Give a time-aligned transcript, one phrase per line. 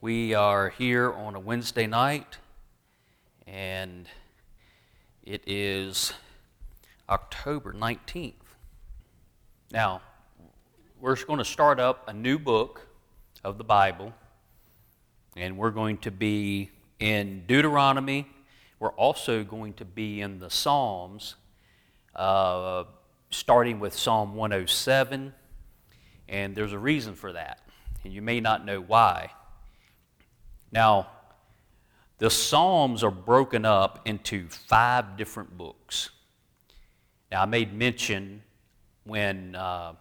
[0.00, 2.38] We are here on a Wednesday night,
[3.48, 4.06] and
[5.24, 6.12] it is
[7.08, 8.34] October 19th.
[9.72, 10.00] Now,
[11.00, 12.86] we're going to start up a new book
[13.42, 14.14] of the Bible,
[15.36, 16.70] and we're going to be
[17.00, 18.28] in Deuteronomy.
[18.78, 21.34] We're also going to be in the Psalms,
[22.14, 22.84] uh,
[23.30, 25.34] starting with Psalm 107,
[26.28, 27.58] and there's a reason for that,
[28.04, 29.32] and you may not know why.
[30.70, 31.08] Now,
[32.18, 36.10] the Psalms are broken up into five different books.
[37.30, 38.42] Now, I made mention
[39.04, 39.94] when uh,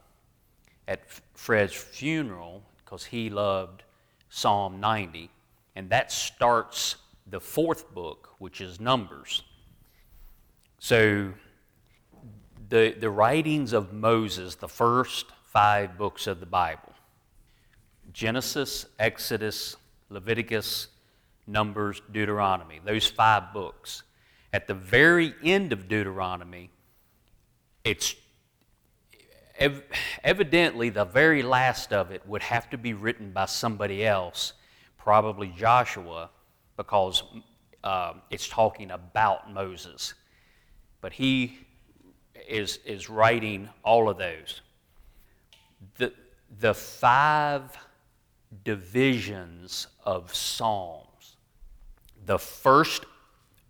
[0.88, 1.02] at
[1.34, 3.84] Fred's funeral, because he loved
[4.30, 5.30] Psalm 90,
[5.76, 6.96] and that starts
[7.28, 9.44] the fourth book, which is Numbers.
[10.80, 11.34] So,
[12.70, 16.94] the, the writings of Moses, the first five books of the Bible
[18.14, 19.76] Genesis, Exodus,
[20.10, 20.88] Leviticus,
[21.46, 24.04] Numbers, Deuteronomy, those five books.
[24.54, 26.70] At the very end of Deuteronomy,
[27.84, 28.16] it's
[29.58, 29.84] ev-
[30.24, 34.54] evidently the very last of it would have to be written by somebody else,
[34.98, 36.30] probably Joshua,
[36.76, 37.24] because
[37.84, 40.14] uh, it's talking about Moses.
[41.02, 41.60] But he
[42.48, 44.62] is, is writing all of those.
[45.98, 46.14] The,
[46.60, 47.78] the five
[48.64, 51.36] divisions of Psalms.
[52.26, 53.04] The first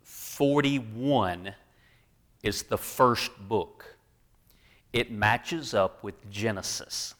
[0.02, 1.52] 41
[2.44, 3.96] is the first book.
[4.92, 7.16] It matches up with Genesis.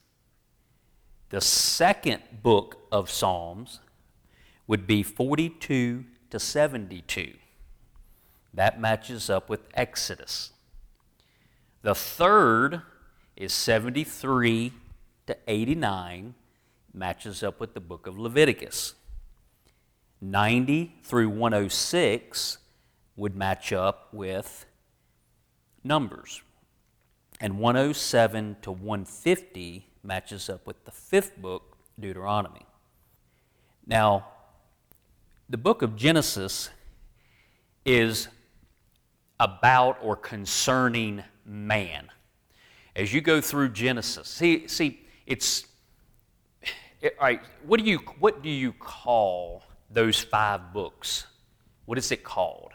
[1.31, 3.81] The second book of Psalms
[4.69, 7.35] would be 42 to 72.
[8.55, 10.53] That matches up with Exodus.
[11.83, 12.83] The third
[13.37, 14.73] is 73
[15.27, 16.35] to 89
[16.95, 18.95] matches up with the book of Leviticus.
[20.21, 22.59] 90 through 106
[23.17, 24.67] would match up with
[25.85, 26.43] Numbers.
[27.41, 32.67] And 107 to 150 matches up with the fifth book, Deuteronomy.
[33.87, 34.27] Now,
[35.49, 36.71] the book of Genesis
[37.85, 38.29] is
[39.41, 42.09] about or concerning man.
[42.95, 45.67] As you go through Genesis, see, see it's
[47.03, 51.27] all right, what do you what do you call those five books?
[51.85, 52.73] What is it called?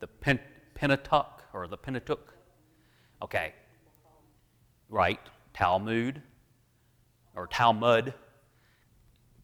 [0.00, 0.40] The Pen-
[0.74, 2.34] Pentateuch or the Pentateuch?
[3.22, 3.54] Okay.
[4.88, 5.20] Right,
[5.52, 6.22] Talmud
[7.34, 8.14] or Talmud.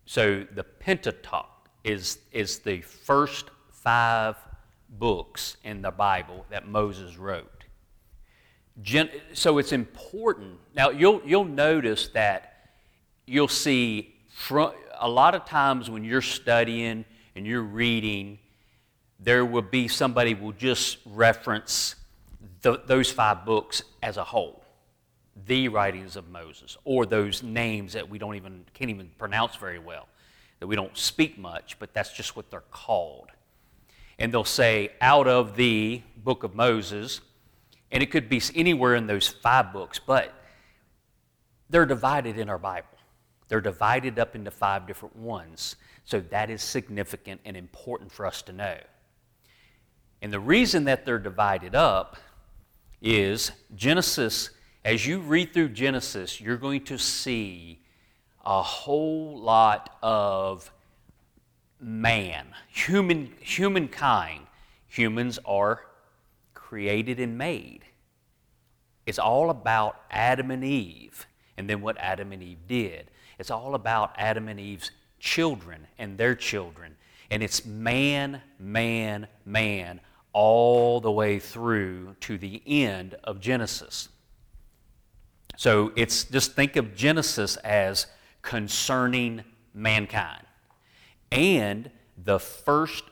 [0.07, 1.47] So the Pentateuch
[1.85, 4.37] is is the first five
[4.89, 7.65] books in the Bible that Moses wrote.
[8.81, 10.59] Gen- so it's important.
[10.75, 12.71] Now you'll you'll notice that
[13.27, 14.15] you'll see
[15.03, 17.05] a lot of times when you're studying
[17.35, 18.39] and you're reading,
[19.19, 21.97] there will be somebody will just reference
[22.63, 24.63] those five books as a whole,
[25.47, 29.81] the writings of Moses, or those names that we don't even can't even pronounce very
[29.81, 30.07] well,
[30.61, 33.31] that we don't speak much, but that's just what they're called.
[34.21, 37.21] And they'll say out of the book of Moses,
[37.91, 40.33] and it could be anywhere in those five books, but
[41.71, 42.87] they're divided in our Bible.
[43.49, 45.77] They're divided up into five different ones.
[46.05, 48.77] So that is significant and important for us to know.
[50.21, 52.17] And the reason that they're divided up
[53.01, 54.51] is Genesis,
[54.85, 57.81] as you read through Genesis, you're going to see
[58.45, 60.73] a whole lot of
[61.81, 64.47] man, human, humankind.
[64.89, 65.83] Humans are
[66.55, 67.81] created and made.
[69.07, 71.27] It's all about Adam and Eve
[71.57, 73.11] and then what Adam and Eve did.
[73.43, 76.95] It's all about Adam and Eve's children and their children.
[77.29, 79.99] And it's man, man, man,
[80.33, 84.11] all the way through to the end of Genesis.
[85.57, 88.07] So it's just think of Genesis as
[88.43, 89.43] concerning
[89.75, 90.47] mankind.
[91.33, 93.03] And the first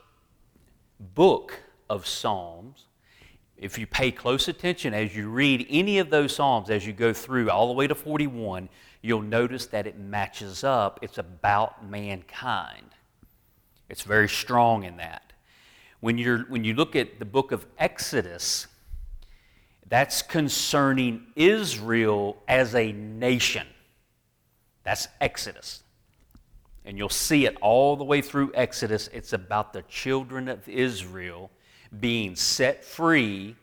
[1.01, 2.85] book of Psalms,
[3.57, 7.13] if you pay close attention as you read any of those Psalms as you go
[7.13, 8.69] through all the way to 41,
[9.03, 10.99] you'll notice that it matches up.
[11.03, 12.95] It's about mankind.
[13.89, 15.33] It's very strong in that.
[16.01, 18.67] When, you're, when you look at the book of Exodus,
[19.89, 23.67] that's concerning Israel as a nation.
[24.85, 25.83] That's Exodus.
[26.85, 29.09] And you'll see it all the way through Exodus.
[29.13, 31.51] It's about the children of Israel
[31.99, 33.57] being set free,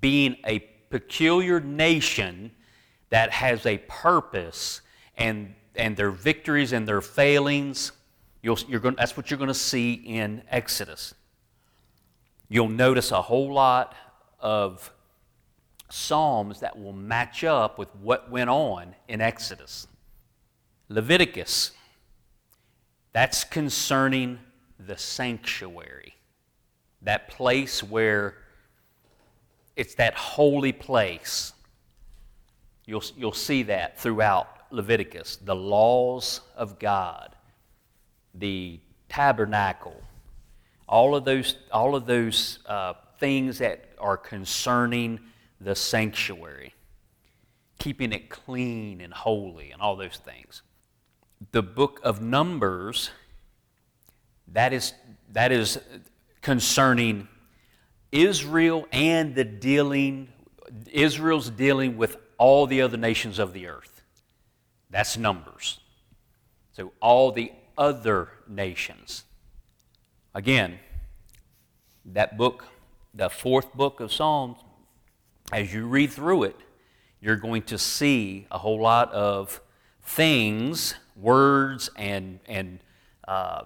[0.00, 2.52] being a peculiar nation
[3.10, 4.80] that has a purpose
[5.16, 7.92] and, and their victories and their failings
[8.42, 11.14] You'll, you're going, that's what you're going to see in Exodus.
[12.48, 13.94] You'll notice a whole lot
[14.40, 14.92] of
[15.90, 19.86] Psalms that will match up with what went on in Exodus.
[20.88, 21.72] Leviticus,
[23.12, 24.38] that's concerning
[24.78, 26.14] the sanctuary,
[27.02, 28.36] that place where
[29.76, 31.52] it's that holy place.
[32.86, 35.36] You'll, you'll see that throughout Leviticus.
[35.36, 37.34] The laws of God,
[38.34, 40.00] the tabernacle,
[40.88, 45.20] all of those, all of those uh, things that are concerning
[45.60, 46.74] the sanctuary,
[47.78, 50.62] keeping it clean and holy, and all those things.
[51.52, 53.10] The book of Numbers,
[54.48, 54.94] that is,
[55.32, 55.78] that is
[56.42, 57.28] concerning
[58.10, 60.28] Israel and the dealing,
[60.90, 64.00] Israel's dealing with all the other nations of the earth.
[64.88, 65.78] That's Numbers.
[66.72, 69.24] So, all the other nations.
[70.34, 70.78] Again,
[72.06, 72.64] that book,
[73.12, 74.56] the fourth book of Psalms,
[75.52, 76.56] as you read through it,
[77.20, 79.60] you're going to see a whole lot of
[80.02, 82.78] things, words, and, and
[83.28, 83.64] uh,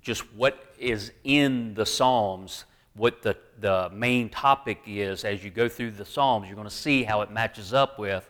[0.00, 2.64] just what is in the Psalms,
[2.94, 6.46] what the, the main topic is as you go through the Psalms.
[6.46, 8.28] You're going to see how it matches up with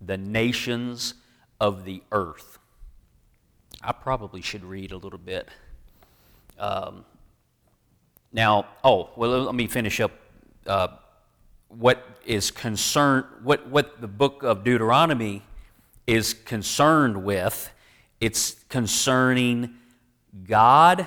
[0.00, 1.14] the nations
[1.60, 2.58] of the earth.
[3.82, 5.48] I probably should read a little bit.
[6.58, 7.04] Um,
[8.32, 10.12] now, oh, well, let me finish up
[10.66, 10.88] uh,
[11.68, 15.42] what is concerned, what, what the book of Deuteronomy
[16.06, 17.72] is concerned with.
[18.20, 19.74] It's concerning
[20.46, 21.06] God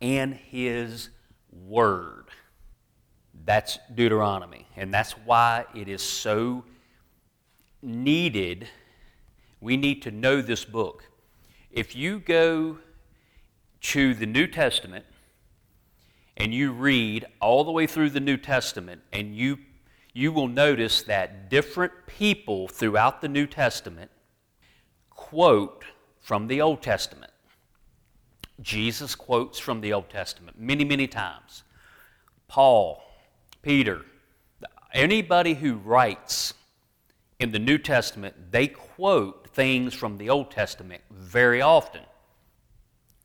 [0.00, 1.10] and His
[1.50, 2.15] Word.
[3.46, 4.66] That's Deuteronomy.
[4.76, 6.64] And that's why it is so
[7.80, 8.68] needed.
[9.60, 11.04] We need to know this book.
[11.70, 12.78] If you go
[13.82, 15.06] to the New Testament
[16.36, 19.58] and you read all the way through the New Testament and you
[20.12, 24.10] you will notice that different people throughout the New Testament
[25.10, 25.84] quote
[26.20, 27.32] from the Old Testament.
[28.62, 31.64] Jesus quotes from the Old Testament many, many times.
[32.48, 33.05] Paul,
[33.66, 34.02] Peter,
[34.92, 36.54] anybody who writes
[37.40, 42.02] in the New Testament, they quote things from the Old Testament very often.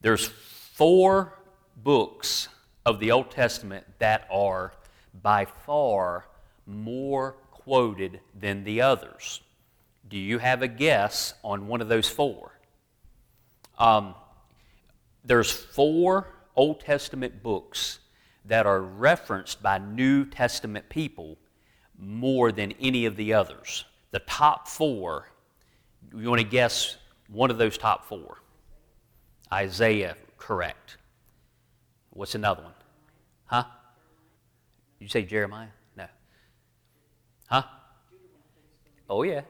[0.01, 1.37] There's four
[1.77, 2.47] books
[2.87, 4.73] of the Old Testament that are
[5.21, 6.25] by far
[6.65, 9.41] more quoted than the others.
[10.09, 12.57] Do you have a guess on one of those four?
[13.77, 14.15] Um,
[15.23, 17.99] there's four Old Testament books
[18.51, 21.37] that are referenced by New Testament people
[21.97, 23.85] more than any of the others.
[24.11, 25.29] The top four,
[26.13, 26.97] you want to guess
[27.29, 28.41] one of those top four?
[29.53, 30.97] Isaiah, correct.
[32.09, 32.73] What's another one?
[33.45, 33.63] Huh?
[34.99, 35.69] You say Jeremiah?
[35.95, 36.07] No.
[37.47, 37.63] Huh?
[39.09, 39.43] Oh, yeah.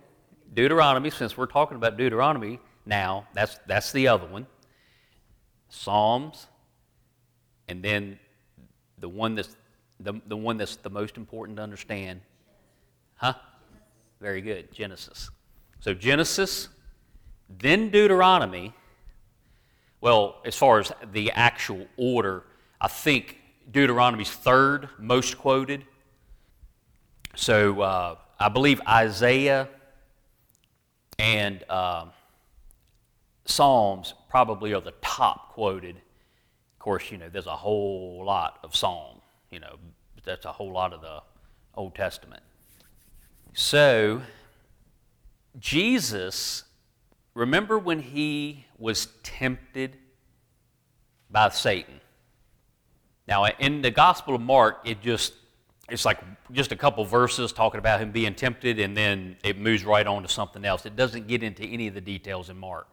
[0.53, 4.45] Deuteronomy, since we're talking about Deuteronomy now, that's, that's the other one.
[5.69, 6.45] Psalms,
[7.67, 8.19] and then
[9.01, 9.55] the one that's
[9.99, 12.21] the, the one that's the most important to understand.
[13.15, 13.33] Huh?
[14.19, 14.71] Very good.
[14.71, 15.29] Genesis.
[15.79, 16.69] So Genesis,
[17.59, 18.73] then Deuteronomy.
[19.99, 22.43] Well, as far as the actual order,
[22.79, 23.37] I think
[23.71, 25.85] Deuteronomy's third most quoted.
[27.35, 29.69] So uh, I believe Isaiah
[31.19, 32.05] and uh,
[33.45, 36.01] Psalms probably are the top quoted.
[36.81, 39.21] Course, you know, there's a whole lot of Psalm,
[39.51, 39.75] you know,
[40.25, 41.21] that's a whole lot of the
[41.75, 42.41] Old Testament.
[43.53, 44.23] So,
[45.59, 46.63] Jesus,
[47.35, 49.95] remember when he was tempted
[51.29, 52.01] by Satan?
[53.27, 55.33] Now, in the Gospel of Mark, it just
[55.87, 56.17] it's like
[56.51, 60.23] just a couple verses talking about him being tempted, and then it moves right on
[60.23, 60.87] to something else.
[60.87, 62.87] It doesn't get into any of the details in Mark.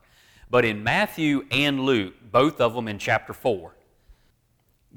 [0.50, 3.72] But in Matthew and Luke, both of them in chapter 4,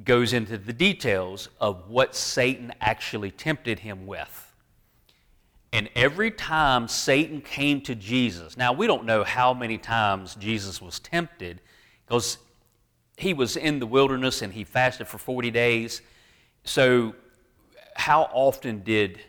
[0.03, 4.53] goes into the details of what Satan actually tempted him with.
[5.73, 10.81] And every time Satan came to Jesus, now we don't know how many times Jesus
[10.81, 11.61] was tempted
[12.05, 12.37] because
[13.17, 16.01] he was in the wilderness and he fasted for 40 days.
[16.63, 17.15] So,
[17.95, 19.19] how often did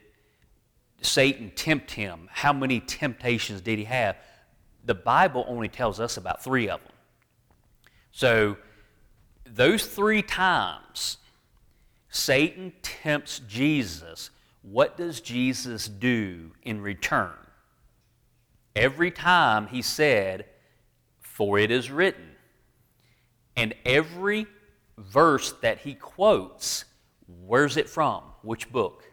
[1.01, 2.29] Satan tempt him?
[2.31, 4.17] How many temptations did he have?
[4.85, 6.93] the Bible only tells us about three of them.
[8.11, 8.57] So,
[9.45, 11.19] those three times
[12.09, 14.31] Satan tempts Jesus,
[14.61, 17.33] what does Jesus do in return?
[18.77, 20.47] Every time he said,
[21.21, 22.37] For it is written,
[23.57, 24.47] And every
[24.99, 26.85] verse that he quotes,
[27.27, 28.23] where's it from?
[28.43, 29.05] Which book?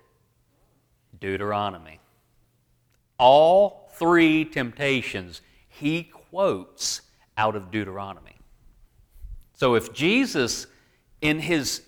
[1.19, 1.99] Deuteronomy.
[3.17, 7.01] All three temptations he quotes
[7.37, 8.38] out of Deuteronomy.
[9.59, 10.67] So if Jesus,
[11.19, 11.81] in his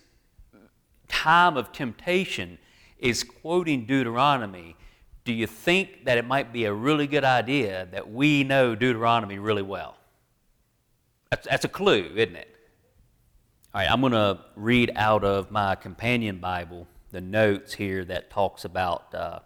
[1.08, 2.58] time of temptation,
[3.00, 4.76] is quoting Deuteronomy,
[5.24, 9.40] do you think that it might be a really good idea that we know Deuteronomy
[9.40, 9.96] really well?
[11.30, 12.54] That's, that's a clue, isn't it?
[13.74, 18.30] All right, I'm going to read out of my companion Bible the notes here that
[18.30, 19.40] talks about uh,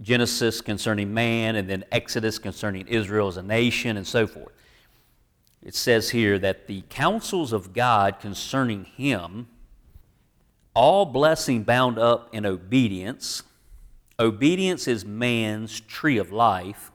[0.00, 4.53] Genesis concerning man, and then Exodus concerning Israel as a nation, and so forth.
[5.64, 9.48] It says here that the counsels of God concerning him,
[10.74, 13.42] all blessing bound up in obedience.
[14.20, 16.92] Obedience is man's tree of life.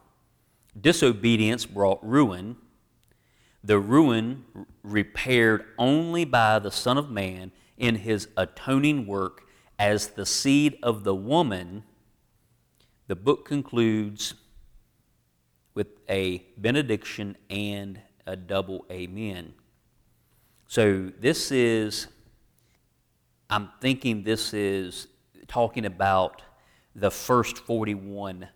[0.80, 2.56] Disobedience brought ruin
[3.64, 4.46] the ruin
[4.84, 9.44] repaired only by the Son of Man in his atoning work
[9.78, 11.84] as the seed of the woman,
[13.08, 14.34] the book concludes
[15.74, 19.54] with a benediction and a double amen.
[20.68, 22.08] So this is,
[23.50, 25.08] I'm thinking this is
[25.48, 26.42] talking about
[26.96, 28.48] the first 41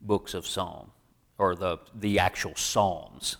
[0.00, 0.90] books of Psalm,
[1.38, 3.36] or the, the actual Psalms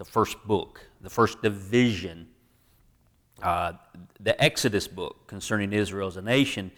[0.00, 2.26] the first book, the first division,
[3.42, 3.74] uh,
[4.18, 6.70] the Exodus book concerning Israel as a nation.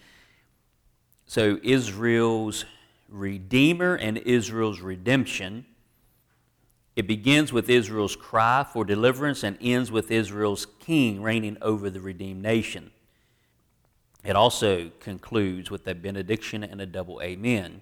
[1.25, 2.65] So, Israel's
[3.07, 5.65] Redeemer and Israel's redemption.
[6.95, 11.99] It begins with Israel's cry for deliverance and ends with Israel's king reigning over the
[11.99, 12.91] redeemed nation.
[14.23, 17.81] It also concludes with a benediction and a double amen.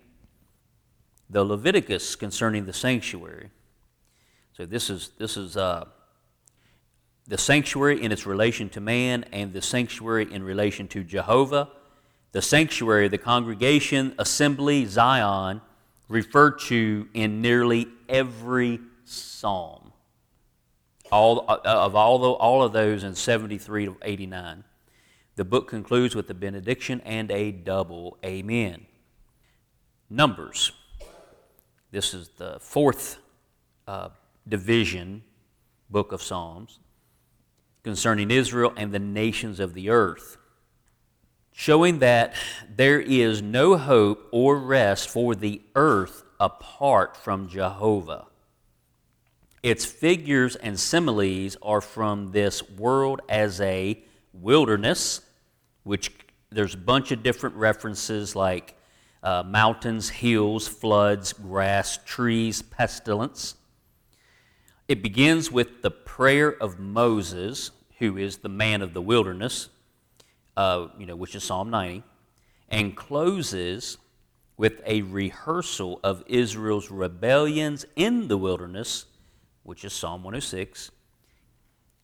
[1.30, 3.52] The Leviticus concerning the sanctuary.
[4.54, 5.86] So this is this is uh,
[7.28, 11.70] the sanctuary in its relation to man, and the sanctuary in relation to Jehovah.
[12.32, 15.62] The sanctuary, the congregation, assembly, Zion,
[16.08, 18.80] referred to in nearly every
[19.12, 19.92] psalm.
[21.12, 24.64] All uh, of all, the, all of those in 73 to 89.
[25.36, 28.86] The book concludes with a benediction and a double amen.
[30.10, 30.72] Numbers.
[31.92, 33.18] This is the fourth
[33.88, 34.10] uh,
[34.48, 35.24] division,
[35.90, 36.80] book of Psalms,
[37.84, 40.38] concerning Israel and the nations of the earth,
[41.52, 42.34] showing that
[42.74, 48.28] there is no hope or rest for the earth apart from Jehovah.
[49.64, 54.04] Its figures and similes are from this world as a
[54.34, 55.22] wilderness,
[55.84, 56.12] which
[56.50, 58.76] there's a bunch of different references like
[59.24, 63.56] uh, mountains, hills, floods, grass, trees, pestilence.
[64.88, 69.70] It begins with the prayer of Moses, who is the man of the wilderness,
[70.58, 72.04] uh, you know, which is Psalm 90,
[72.68, 73.98] and closes
[74.58, 79.06] with a rehearsal of Israel's rebellions in the wilderness,
[79.64, 80.92] which is Psalm 106.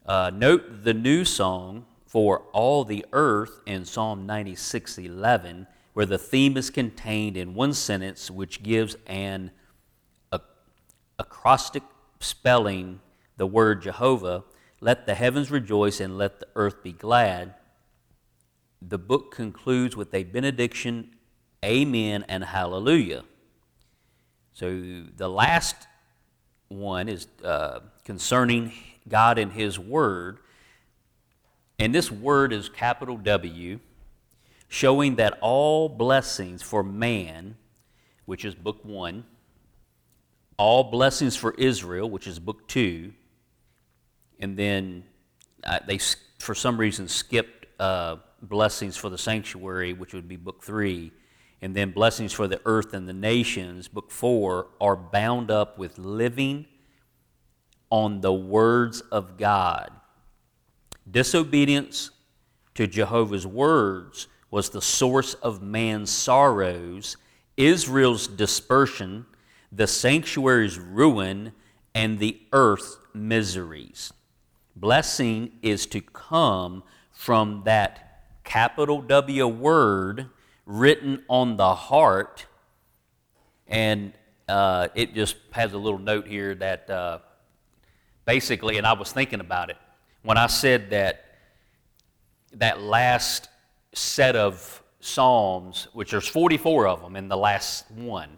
[0.05, 6.55] Uh, note the new song for all the earth in Psalm 96:11, where the theme
[6.55, 9.51] is contained in one sentence, which gives an
[11.19, 11.83] acrostic
[12.19, 12.99] spelling
[13.37, 14.43] the word Jehovah,
[14.79, 17.55] let the heavens rejoice and let the earth be glad.
[18.81, 21.15] The book concludes with a benediction,
[21.65, 23.23] Amen, and Hallelujah.
[24.53, 24.69] So
[25.15, 25.87] the last
[26.69, 28.73] one is uh, concerning
[29.07, 30.39] God and His Word.
[31.79, 33.79] And this word is capital W,
[34.67, 37.55] showing that all blessings for man,
[38.25, 39.25] which is book one,
[40.57, 43.13] all blessings for Israel, which is book two,
[44.39, 45.03] and then
[45.63, 45.99] uh, they,
[46.39, 51.11] for some reason, skipped uh, blessings for the sanctuary, which would be book three,
[51.61, 55.97] and then blessings for the earth and the nations, book four, are bound up with
[55.97, 56.65] living
[57.89, 59.91] on the words of God.
[61.09, 62.11] Disobedience
[62.75, 67.17] to Jehovah's words was the source of man's sorrows,
[67.55, 69.25] Israel's dispersion
[69.71, 71.51] the sanctuary's ruin,
[71.93, 74.13] and the earth's miseries.
[74.75, 80.29] Blessing is to come from that capital W word
[80.67, 82.45] written on the heart.
[83.67, 84.13] And
[84.47, 87.19] uh, it just has a little note here that uh,
[88.25, 89.77] basically, and I was thinking about it
[90.21, 91.23] when I said that
[92.53, 93.49] that last
[93.93, 98.37] set of Psalms, which there's 44 of them in the last one,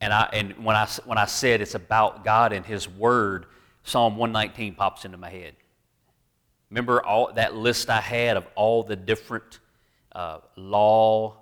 [0.00, 3.46] and, I, and when, I, when I said it's about God and His Word,
[3.84, 5.54] Psalm 119 pops into my head.
[6.70, 9.60] Remember all that list I had of all the different
[10.14, 11.36] uh, law,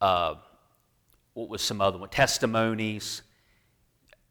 [0.00, 0.34] uh,
[1.34, 2.08] what was some other one?
[2.08, 3.22] Testimonies,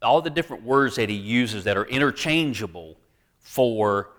[0.01, 2.97] all the different words that he uses that are interchangeable
[3.39, 4.09] for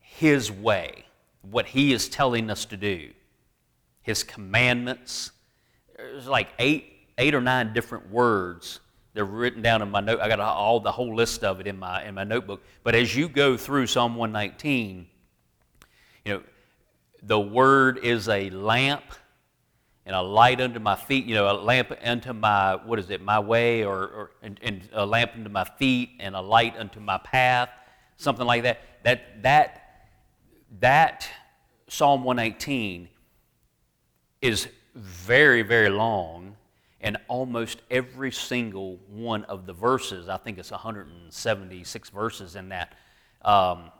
[0.00, 1.04] his way,
[1.42, 3.10] what he is telling us to do,
[4.02, 5.30] his commandments.
[5.96, 8.80] There's like eight, eight or nine different words.
[9.14, 10.20] They're written down in my note.
[10.20, 12.62] I got all the whole list of it in my in my notebook.
[12.82, 15.06] But as you go through Psalm 119,
[16.24, 16.42] you know,
[17.22, 19.04] the word is a lamp
[20.04, 23.22] and a light unto my feet, you know, a lamp unto my, what is it,
[23.22, 26.98] my way, or, or and, and, a lamp unto my feet, and a light unto
[26.98, 27.68] my path,
[28.16, 28.80] something like that.
[29.04, 30.08] That, that,
[30.80, 31.28] that
[31.88, 33.08] Psalm 118
[34.40, 36.56] is very, very long,
[37.00, 42.94] and almost every single one of the verses, I think it's 176 verses in that,
[43.44, 43.92] um,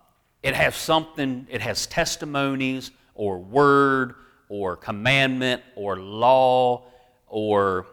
[0.42, 2.90] it has something, it has testimonies
[3.22, 4.16] or word
[4.48, 6.84] or commandment or law
[7.28, 7.86] or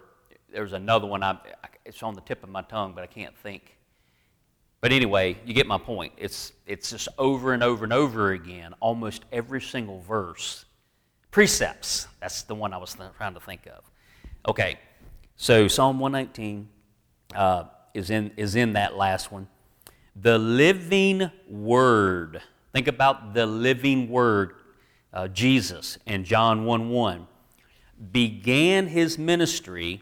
[0.51, 1.38] there's another one, I,
[1.86, 3.77] it's on the tip of my tongue, but I can't think.
[4.81, 6.13] But anyway, you get my point.
[6.17, 10.65] It's, it's just over and over and over again, almost every single verse.
[11.29, 13.83] Precepts, that's the one I was th- trying to think of.
[14.48, 14.79] Okay,
[15.36, 16.67] so Psalm 119
[17.36, 19.48] uh, is, in, is in that last one.
[20.15, 22.41] The living word.
[22.74, 24.55] Think about the living word,
[25.13, 27.27] uh, Jesus in John 1 1.
[28.11, 30.01] Began his ministry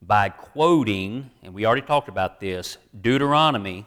[0.00, 3.86] by quoting, and we already talked about this, Deuteronomy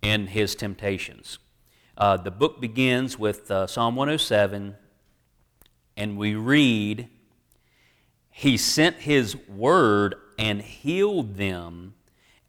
[0.00, 1.38] in his temptations.
[1.96, 4.74] Uh, the book begins with uh, Psalm 107,
[5.96, 7.08] and we read,
[8.30, 11.94] He sent His word and healed them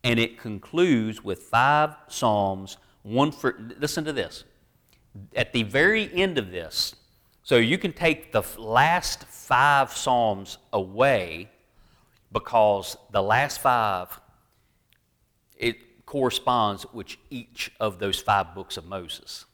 [0.03, 4.43] and it concludes with five psalms, one for, listen to this.
[5.35, 6.95] At the very end of this,
[7.43, 11.49] so you can take the last five psalms away
[12.31, 14.19] because the last five,
[15.57, 19.45] it corresponds with each of those five books of Moses,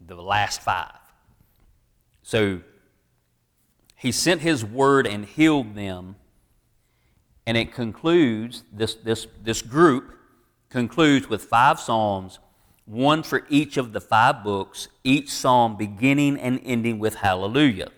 [0.00, 0.98] the last five.
[2.22, 2.60] So
[3.96, 6.16] he sent his word and healed them
[7.46, 10.16] and it concludes, this, this, this group
[10.70, 12.38] concludes with five psalms,
[12.92, 17.88] one for each of the five books, each psalm beginning and ending with hallelujah.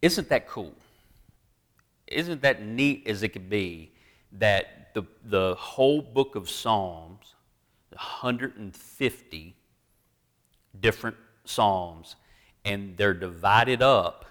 [0.00, 0.74] Isn't that cool?
[2.06, 3.90] Isn't that neat as it could be
[4.30, 7.34] that the, the whole book of Psalms,
[7.90, 9.56] 150
[10.80, 12.14] different psalms,
[12.64, 14.24] and they're divided up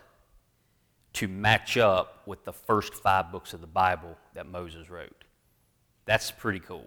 [1.13, 5.25] to match up with the first five books of the Bible that Moses wrote.
[6.05, 6.85] That's pretty cool.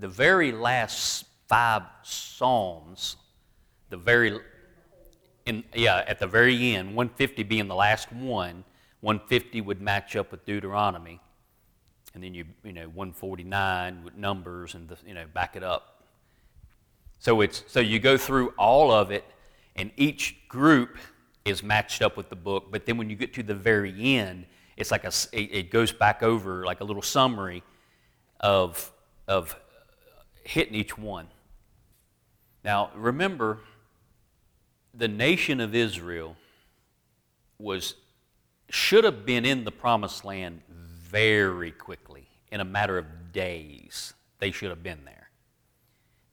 [0.00, 3.16] The very last five Psalms,
[3.90, 4.40] the very,
[5.44, 8.64] in, yeah, at the very end, 150 being the last one,
[9.02, 11.20] 150 would match up with Deuteronomy.
[12.14, 16.02] And then you, you know, 149 with numbers and, the, you know, back it up.
[17.18, 19.24] So, it's, so you go through all of it,
[19.76, 20.96] and each group
[21.44, 22.68] is matched up with the book.
[22.70, 24.46] But then when you get to the very end,
[24.78, 27.62] it's like a, it goes back over like a little summary
[28.40, 28.90] of,
[29.28, 29.54] of
[30.50, 31.28] hitting each one.
[32.64, 33.60] Now, remember,
[34.92, 36.36] the nation of Israel
[37.58, 37.94] was,
[38.68, 44.12] should have been in the promised land very quickly, in a matter of days.
[44.40, 45.30] They should have been there.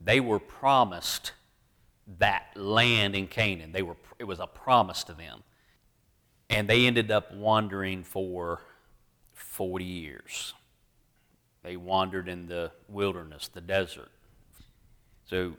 [0.02, 1.34] They were promised
[2.18, 3.72] that land in Canaan.
[3.72, 5.44] They were, it was a promise to them.
[6.50, 8.62] And they ended up wandering for
[9.34, 10.56] 40 years.
[11.68, 14.08] They wandered in the wilderness, the desert.
[15.26, 15.52] So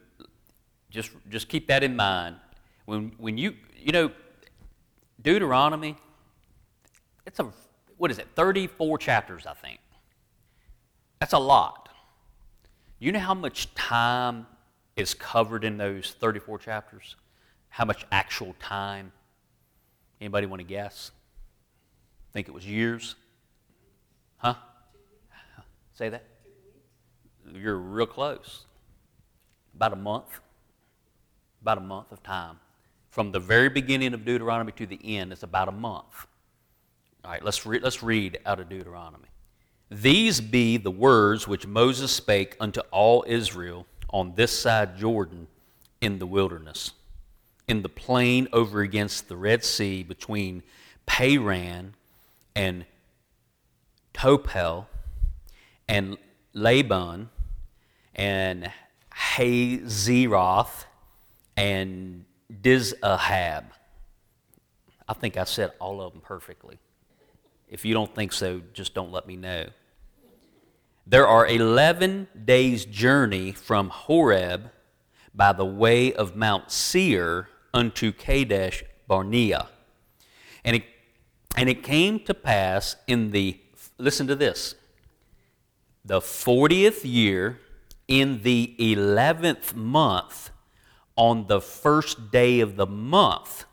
[0.89, 2.37] just, just keep that in mind.
[2.87, 4.11] When, when you, you know,
[5.21, 5.99] Deuteronomy,
[7.27, 7.53] it's a,
[7.99, 9.81] what is it, 34 chapters, I think.
[11.21, 11.91] That's a lot.
[12.99, 14.47] You know how much time
[14.97, 17.17] is covered in those 34 chapters?
[17.69, 19.13] How much actual time?
[20.23, 21.11] Anybody want to guess?
[22.33, 23.15] Think it was years?
[24.39, 24.55] Huh?
[25.99, 26.23] Say that?
[27.53, 28.67] You're real close.
[29.75, 30.39] About a month.
[31.61, 32.61] About a month of time.
[33.11, 36.29] From the very beginning of Deuteronomy to the end, it's about a month.
[37.25, 39.27] All right, let's, re- let's read out of Deuteronomy.
[39.91, 45.49] These be the words which Moses spake unto all Israel on this side Jordan
[46.01, 46.93] in the wilderness,
[47.67, 50.63] in the plain over against the Red Sea between
[51.07, 51.97] Paran
[52.55, 52.85] and
[54.15, 54.87] Tophel
[55.89, 56.17] and
[56.53, 57.31] Laban,
[58.15, 58.71] and
[59.15, 60.85] Hazeroth
[61.57, 63.65] and Dizahab.
[65.09, 66.79] I think I said all of them perfectly.
[67.69, 69.67] If you don't think so, just don't let me know.
[71.07, 74.71] There are 11 days' journey from Horeb
[75.35, 79.69] by the way of Mount Seir unto Kadesh Barnea.
[80.65, 80.85] And it,
[81.57, 83.59] and it came to pass in the,
[83.97, 84.75] listen to this,
[86.09, 87.61] the 40th year,
[88.09, 90.51] in the 11th month,
[91.17, 93.67] on the first day of the month,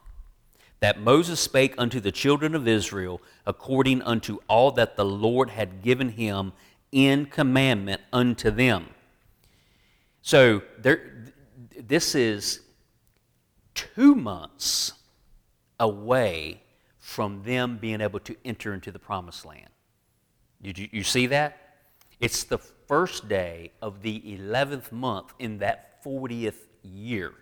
[0.81, 5.81] that Moses spake unto the children of Israel according unto all that the Lord had
[5.81, 6.51] given him
[6.91, 8.87] in commandment unto them.
[10.21, 11.31] So there,
[11.79, 12.59] this is
[13.73, 14.91] two months
[15.79, 16.61] away
[16.99, 19.69] from them being able to enter into the promised land.
[20.61, 21.64] Did you, you see that?
[22.19, 27.33] It's the first day of the 11th month in that 40th year.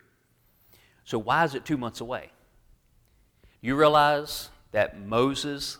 [1.03, 2.29] So, why is it two months away?
[3.62, 5.77] You realize that Moses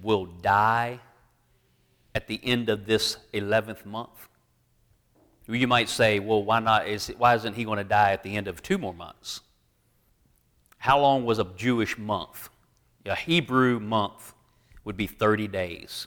[0.00, 1.00] will die
[2.14, 4.28] at the end of this 11th month?
[5.46, 8.36] You might say, well, why, not, is, why isn't he going to die at the
[8.36, 9.40] end of two more months?
[10.76, 12.50] How long was a Jewish month?
[13.06, 14.34] A Hebrew month
[14.84, 16.06] would be 30 days.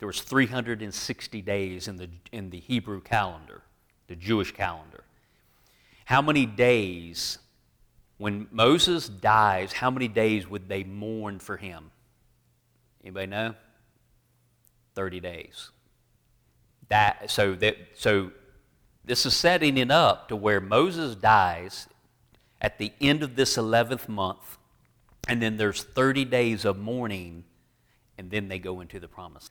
[0.00, 3.60] There was 360 days in the, in the Hebrew calendar,
[4.08, 5.04] the Jewish calendar.
[6.06, 7.38] How many days,
[8.16, 11.90] when Moses dies, how many days would they mourn for him?
[13.04, 13.54] Anybody know?
[14.94, 15.70] 30 days.
[16.88, 18.32] That, so, that, so
[19.04, 21.88] this is setting it up to where Moses dies
[22.58, 24.56] at the end of this 11th month,
[25.28, 27.44] and then there's 30 days of mourning,
[28.16, 29.50] and then they go into the promise.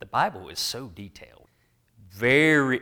[0.00, 1.46] The Bible is so detailed.
[2.10, 2.80] Very.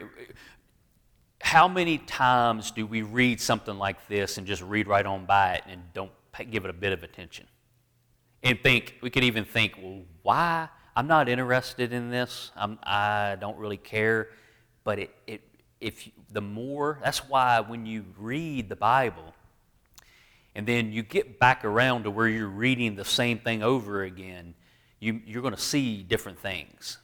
[1.41, 5.55] How many times do we read something like this and just read right on by
[5.55, 6.11] it and don't
[6.51, 7.47] give it a bit of attention?
[8.43, 10.69] And think, we could even think, well, why?
[10.95, 12.51] I'm not interested in this.
[12.57, 14.29] I'm, I do not really care.
[14.85, 15.43] But it, it,
[15.81, 19.35] if the more, that's why when you read the Bible,
[20.55, 24.55] and then you get back around to where you're reading the same thing over again,
[24.99, 26.99] you, you're going to see different things.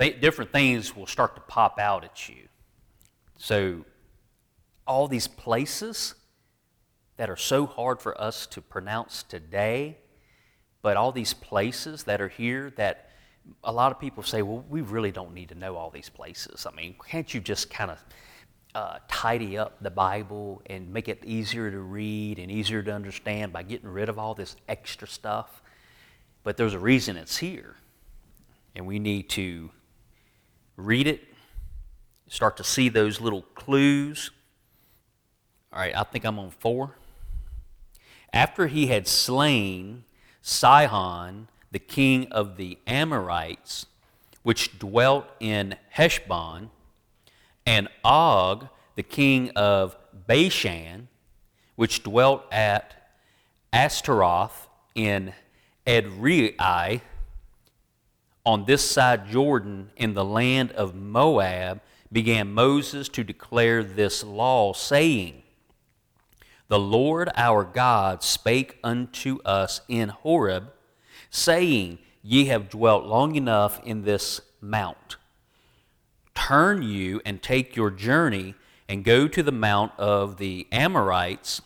[0.00, 2.48] Different things will start to pop out at you.
[3.36, 3.84] So,
[4.86, 6.14] all these places
[7.18, 9.98] that are so hard for us to pronounce today,
[10.80, 13.10] but all these places that are here that
[13.62, 16.66] a lot of people say, well, we really don't need to know all these places.
[16.66, 18.04] I mean, can't you just kind of
[18.74, 23.52] uh, tidy up the Bible and make it easier to read and easier to understand
[23.52, 25.62] by getting rid of all this extra stuff?
[26.42, 27.76] But there's a reason it's here.
[28.74, 29.70] And we need to
[30.86, 31.22] read it,
[32.28, 34.30] start to see those little clues.
[35.72, 36.96] All right, I think I'm on four.
[38.32, 40.04] After he had slain
[40.42, 43.86] Sihon, the king of the Amorites,
[44.42, 46.70] which dwelt in Heshbon,
[47.66, 51.08] and Og, the king of Bashan,
[51.76, 53.10] which dwelt at
[53.72, 55.32] Ashtaroth in
[55.86, 57.00] Edrei,
[58.44, 61.80] on this side Jordan in the land of Moab,
[62.12, 65.42] began Moses to declare this law, saying,
[66.68, 70.72] The Lord our God spake unto us in Horeb,
[71.30, 75.16] saying, Ye have dwelt long enough in this mount.
[76.34, 78.54] Turn you and take your journey
[78.88, 81.62] and go to the mount of the Amorites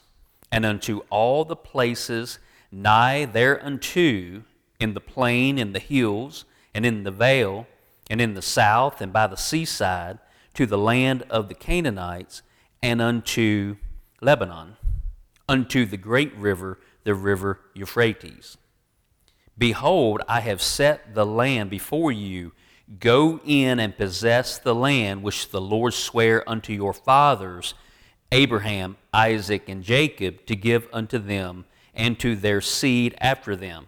[0.53, 2.39] and unto all the places
[2.71, 4.43] nigh thereunto
[4.79, 7.67] in the plain, in the hills, and in the vale,
[8.11, 10.19] and in the south, and by the seaside,
[10.55, 12.43] to the land of the Canaanites,
[12.83, 13.77] and unto
[14.21, 14.77] Lebanon,
[15.49, 18.57] unto the great river, the river Euphrates.
[19.57, 22.53] Behold, I have set the land before you.
[22.99, 27.75] Go in and possess the land which the Lord sware unto your fathers,
[28.33, 33.87] Abraham, Isaac, and Jacob, to give unto them and to their seed after them.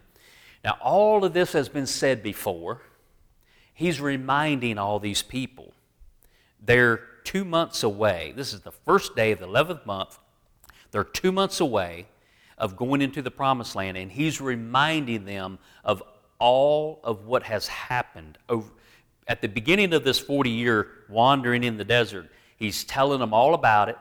[0.66, 2.82] Now, all of this has been said before.
[3.72, 5.72] He's reminding all these people.
[6.60, 8.32] They're two months away.
[8.34, 10.18] This is the first day of the 11th month.
[10.90, 12.08] They're two months away
[12.58, 16.02] of going into the promised land, and he's reminding them of
[16.40, 18.36] all of what has happened.
[18.48, 18.68] Over,
[19.28, 23.54] at the beginning of this 40 year wandering in the desert, he's telling them all
[23.54, 23.98] about it,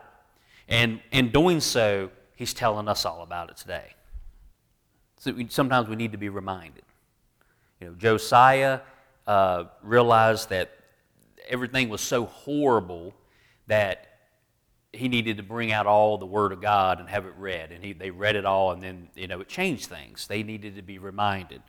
[0.68, 3.92] and in doing so, he's telling us all about it today.
[5.26, 6.84] So we, sometimes we need to be reminded.
[7.80, 8.78] You know, Josiah
[9.26, 10.70] uh, realized that
[11.48, 13.12] everything was so horrible
[13.66, 14.06] that
[14.92, 17.72] he needed to bring out all the Word of God and have it read.
[17.72, 20.28] And he, they read it all, and then, you know, it changed things.
[20.28, 21.60] They needed to be reminded.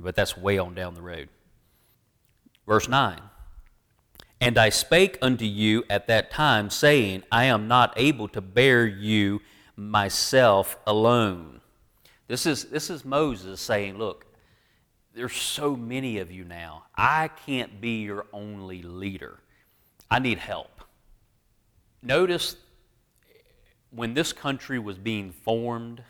[0.00, 1.28] But that's way on down the road.
[2.66, 3.20] Verse 9
[4.40, 8.84] And I spake unto you at that time, saying, I am not able to bear
[8.84, 9.40] you
[9.76, 11.53] myself alone.
[12.26, 14.26] This is, this is Moses saying, Look,
[15.14, 16.84] there's so many of you now.
[16.96, 19.38] I can't be your only leader.
[20.10, 20.82] I need help.
[22.02, 22.56] Notice
[23.90, 26.02] when this country was being formed,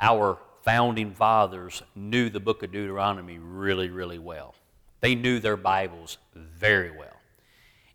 [0.00, 4.54] our founding fathers knew the book of Deuteronomy really, really well.
[5.00, 7.16] They knew their Bibles very well.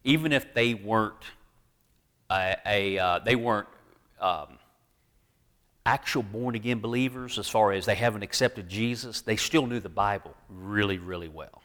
[0.03, 1.23] Even if they weren't
[2.29, 3.67] a, a uh, they weren't
[4.19, 4.57] um,
[5.85, 9.89] actual born again believers, as far as they haven't accepted Jesus, they still knew the
[9.89, 11.61] Bible really, really well.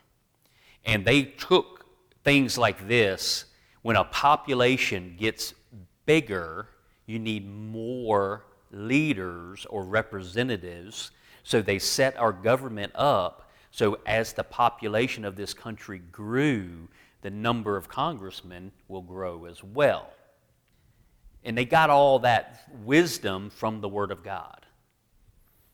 [0.85, 1.87] And they took
[2.25, 3.45] things like this
[3.83, 5.55] when a population gets
[6.07, 6.69] bigger,
[7.07, 11.11] you need more leaders or representatives.
[11.43, 16.89] So they set our government up so as the population of this country grew,
[17.23, 20.11] the number of congressmen will grow as well.
[21.45, 24.67] And they got all that wisdom from the Word of God.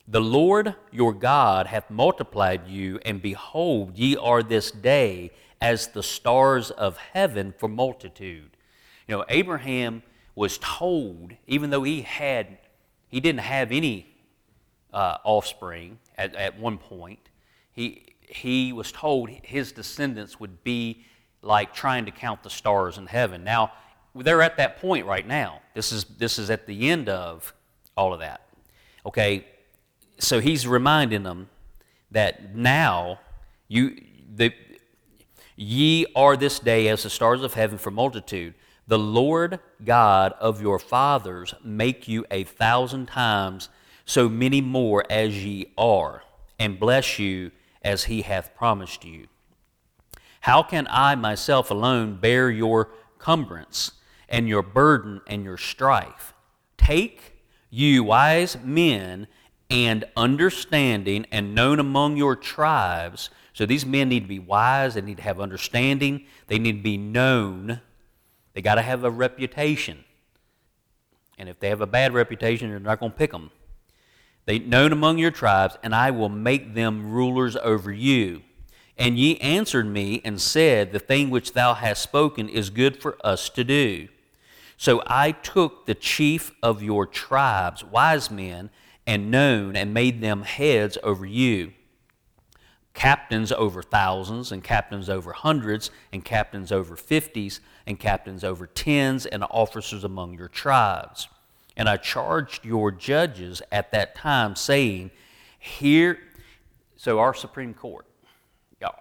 [0.06, 6.02] The Lord your God hath multiplied you, and behold, ye are this day as the
[6.02, 8.56] stars of heaven for multitude.
[9.08, 10.02] You know, Abraham
[10.34, 12.58] was told, even though he had,
[13.08, 14.06] he didn't have any
[14.92, 17.30] uh, offspring at, at one point,
[17.72, 21.04] he, he was told his descendants would be
[21.42, 23.42] like trying to count the stars in heaven.
[23.42, 23.72] Now,
[24.14, 25.60] they're at that point right now.
[25.74, 27.52] This is, this is at the end of
[27.96, 28.42] all of that.
[29.06, 29.44] Okay,
[30.18, 31.48] so he's reminding them
[32.10, 33.20] that now
[33.68, 34.00] you,
[34.34, 34.52] the,
[35.56, 38.54] ye are this day as the stars of heaven for multitude.
[38.86, 43.68] The Lord God of your fathers make you a thousand times
[44.04, 46.22] so many more as ye are,
[46.58, 47.50] and bless you
[47.82, 49.26] as he hath promised you.
[50.40, 53.92] How can I myself alone bear your cumbrance?
[54.34, 56.34] And your burden and your strife.
[56.76, 57.34] Take
[57.70, 59.28] you wise men
[59.70, 63.30] and understanding and known among your tribes.
[63.52, 66.82] So these men need to be wise, they need to have understanding, they need to
[66.82, 67.80] be known.
[68.54, 70.02] They got to have a reputation.
[71.38, 73.52] And if they have a bad reputation, you're not going to pick them.
[74.46, 78.42] They known among your tribes, and I will make them rulers over you.
[78.98, 83.16] And ye answered me and said, The thing which thou hast spoken is good for
[83.24, 84.08] us to do.
[84.84, 88.68] So I took the chief of your tribes, wise men,
[89.06, 91.72] and known, and made them heads over you
[92.92, 99.24] captains over thousands, and captains over hundreds, and captains over fifties, and captains over tens,
[99.24, 101.28] and officers among your tribes.
[101.78, 105.12] And I charged your judges at that time, saying,
[105.58, 106.18] Here,
[106.96, 108.04] so our Supreme Court,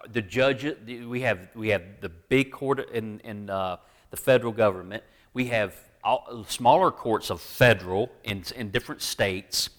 [0.10, 3.76] the judges, we have, we have the big court in, in uh,
[4.12, 9.70] the federal government, we have all, smaller courts of federal in, in different states.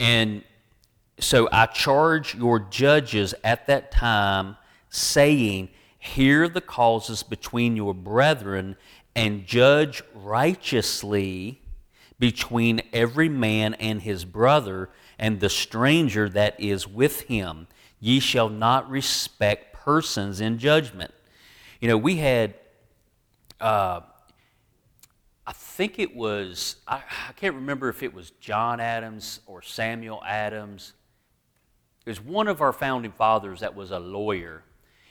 [0.00, 0.42] And
[1.18, 4.56] so I charge your judges at that time,
[4.90, 8.76] saying, Hear the causes between your brethren
[9.16, 11.60] and judge righteously
[12.20, 17.66] between every man and his brother and the stranger that is with him.
[18.00, 21.12] Ye shall not respect persons in judgment.
[21.80, 22.54] You know, we had
[23.60, 24.00] uh,
[25.48, 30.22] I think it was, I, I, can't remember if it was John Adams or Samuel
[30.22, 30.92] Adams.
[32.04, 34.62] It was one of our founding fathers that was a lawyer.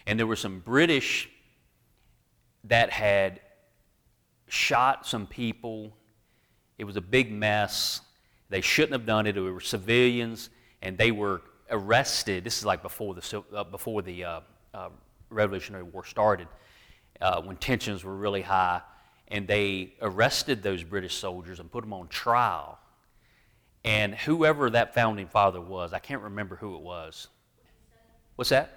[0.06, 1.28] And there were some British
[2.66, 3.42] that had
[4.48, 5.98] shot some people.
[6.78, 8.02] It was a big mess.
[8.50, 9.38] They shouldn't have done it.
[9.38, 10.52] It were civilians,
[10.84, 12.44] and they were arrested.
[12.44, 14.90] This is like before the, uh, before the uh, uh,
[15.32, 16.48] Revolutionary War started,
[17.22, 18.84] uh, when tensions were really high
[19.30, 22.80] and they arrested those British soldiers and put them on trial.
[23.84, 27.28] And whoever that founding father was, I can't remember who it was.
[28.36, 28.74] What's that?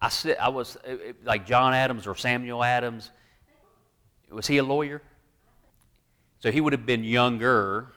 [0.00, 3.10] I said I was uh, uh, like John Adams or Samuel Adams.
[4.30, 5.02] Was he a lawyer?
[6.40, 7.92] So he would have been younger,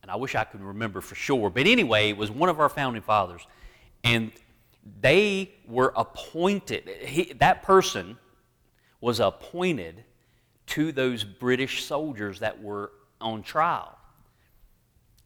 [0.00, 1.50] and I wish I could remember for sure.
[1.50, 3.46] But anyway, it was one of our founding fathers,
[4.04, 4.32] and
[5.02, 6.88] they were appointed.
[6.88, 8.16] He, that person
[9.00, 10.04] was appointed
[10.66, 13.98] to those British soldiers that were on trial.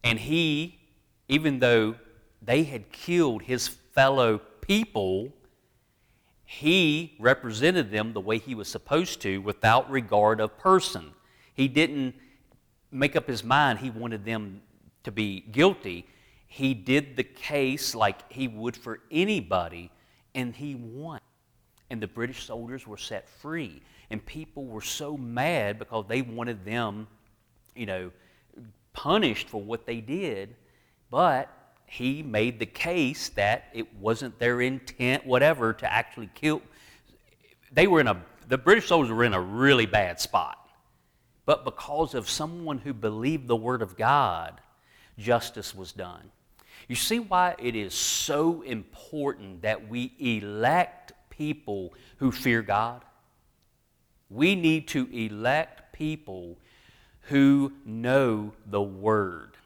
[0.03, 0.79] And he,
[1.27, 1.95] even though
[2.41, 5.33] they had killed his fellow people,
[6.45, 11.11] he represented them the way he was supposed to without regard of person.
[11.53, 12.15] He didn't
[12.91, 14.61] make up his mind he wanted them
[15.03, 16.07] to be guilty.
[16.47, 19.91] He did the case like he would for anybody,
[20.33, 21.19] and he won.
[21.89, 23.81] And the British soldiers were set free.
[24.09, 27.07] And people were so mad because they wanted them,
[27.75, 28.11] you know,
[28.93, 30.55] punished for what they did.
[31.11, 31.49] But
[31.85, 36.61] he made the case that it wasn't their intent, whatever, to actually kill.
[37.71, 40.57] They were in a, the British soldiers were in a really bad spot.
[41.45, 44.59] But because of someone who believed the Word of God,
[45.17, 46.31] justice was done.
[46.87, 51.04] You see why it is so important that we elect
[51.37, 53.03] people who fear God?
[54.29, 56.57] We need to elect people
[57.21, 59.57] who know the Word.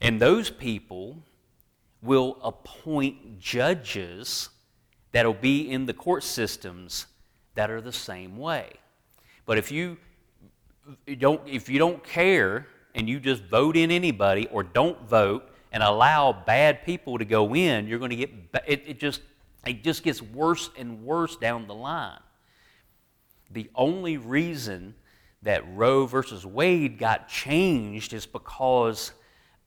[0.00, 1.22] And those people
[2.02, 4.50] will appoint judges
[5.12, 7.06] that'll be in the court systems
[7.54, 8.74] that are the same way.
[9.46, 9.96] But if you
[11.18, 15.82] don't, if you don't care and you just vote in anybody or don't vote and
[15.82, 18.30] allow bad people to go in, you're going to get
[18.66, 19.22] it, it just
[19.66, 22.20] it just gets worse and worse down the line.
[23.50, 24.94] The only reason
[25.42, 29.12] that Roe versus Wade got changed is because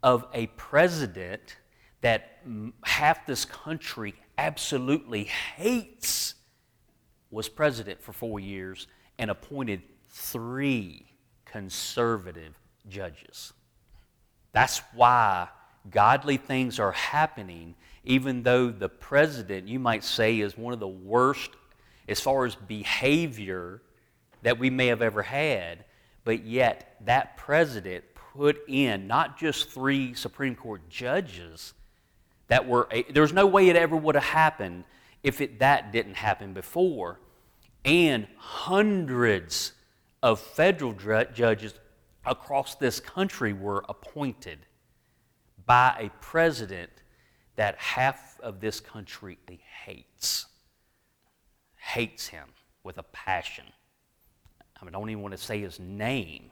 [0.04, 1.58] of a president
[2.02, 2.40] that
[2.84, 6.36] half this country absolutely hates
[7.32, 11.06] was president for four years and appointed three
[11.46, 12.58] conservative
[12.88, 13.54] judges.
[14.52, 15.50] That's why
[15.90, 20.88] godly things are happening, even though the president, you might say, is one of the
[20.88, 21.52] worst
[22.08, 23.82] as far as behavior
[24.42, 25.86] that we may have ever had.
[26.24, 31.74] But yet, that president put in not just three Supreme Court judges
[32.48, 34.84] that were, there's no way it ever would have happened
[35.24, 37.20] if it, that didn't happen before.
[37.86, 39.74] And hundreds
[40.22, 41.74] of federal judges
[42.26, 44.60] across this country were appointed
[45.66, 46.90] by a president
[47.60, 49.38] that half of this country
[49.84, 50.46] hates.
[51.76, 52.48] Hates him
[52.86, 53.66] with a passion.
[54.82, 56.52] I, mean, I don't even want to say his name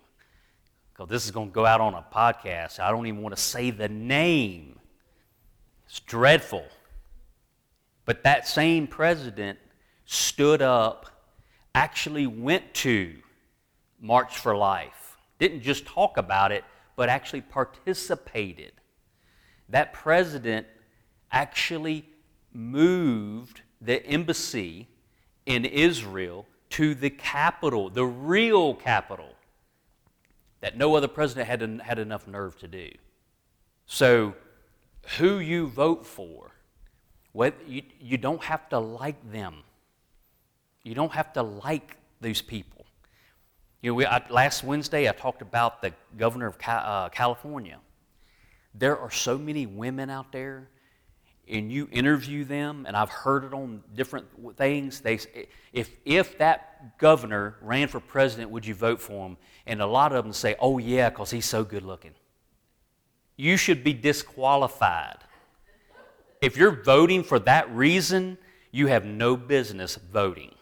[0.91, 2.82] because this is going to go out on a podcast.
[2.82, 4.80] I don't even want to say the name.
[5.86, 6.65] It's dreadful.
[8.04, 9.60] But that same president
[10.04, 11.06] stood up,
[11.74, 13.15] actually went to
[14.02, 15.15] March for Life.
[15.39, 16.65] Didn't just talk about it,
[16.98, 18.74] but actually participated.
[19.70, 20.67] That president
[21.32, 22.06] actually
[22.54, 24.88] moved the embassy
[25.46, 29.34] in Israel to the capital, the real capital,
[30.62, 32.90] that no other president had, had enough nerve to do.
[33.86, 34.36] So,
[35.18, 36.52] who you vote for,
[37.32, 39.63] what, you, you don't have to like them.
[40.84, 42.86] You don't have to like these people.
[43.82, 47.80] You know, we, I, last Wednesday I talked about the governor of uh, California.
[48.74, 50.68] There are so many women out there,
[51.50, 55.00] and you interview them, and I've heard it on different things.
[55.00, 55.20] They,
[55.74, 59.38] if, if that governor ran for president, would you vote for him?
[59.66, 62.12] And a lot of them say, oh, yeah, because he's so good looking.
[63.36, 65.18] You should be disqualified.
[66.42, 68.38] If you're voting for that reason,
[68.72, 70.54] you have no business voting.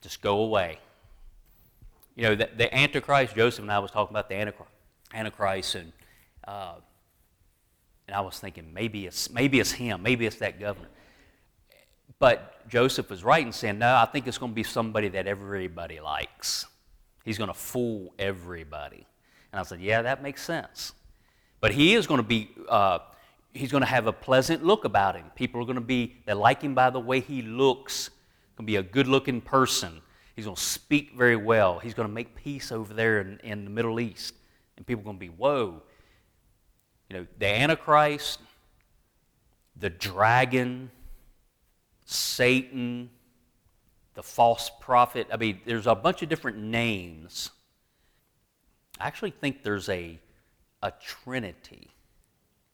[0.00, 0.78] Just go away.
[2.16, 4.36] You know, the, the Antichrist, Joseph and I was talking about the
[5.14, 5.92] Antichrist, and,
[6.46, 6.74] uh,
[8.10, 10.88] and I was thinking maybe it's, maybe it's him, maybe it's that governor.
[12.18, 15.28] But Joseph was right in saying, no, I think it's going to be somebody that
[15.28, 16.66] everybody likes.
[17.24, 19.06] He's going to fool everybody.
[19.52, 20.92] And I said, yeah, that makes sense.
[21.60, 22.98] But he is going to be, uh,
[23.54, 25.26] he's going to have a pleasant look about him.
[25.36, 28.10] People are going to be, they like him by the way he looks.
[28.56, 30.02] Going to be a good looking person.
[30.34, 31.78] He's going to speak very well.
[31.78, 34.34] He's going to make peace over there in, in the Middle East.
[34.76, 35.84] And people are going to be, whoa.
[37.10, 38.38] You know, the Antichrist,
[39.76, 40.90] the dragon,
[42.06, 43.10] Satan,
[44.14, 45.26] the false prophet.
[45.32, 47.50] I mean, there's a bunch of different names.
[49.00, 50.20] I actually think there's a,
[50.82, 51.88] a trinity.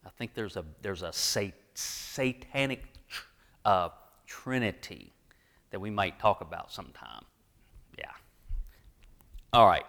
[0.05, 2.83] I think there's a, there's a sat, satanic
[3.65, 3.89] uh,
[4.27, 5.11] trinity
[5.71, 7.23] that we might talk about sometime.
[7.97, 8.11] Yeah.
[9.51, 9.85] All right.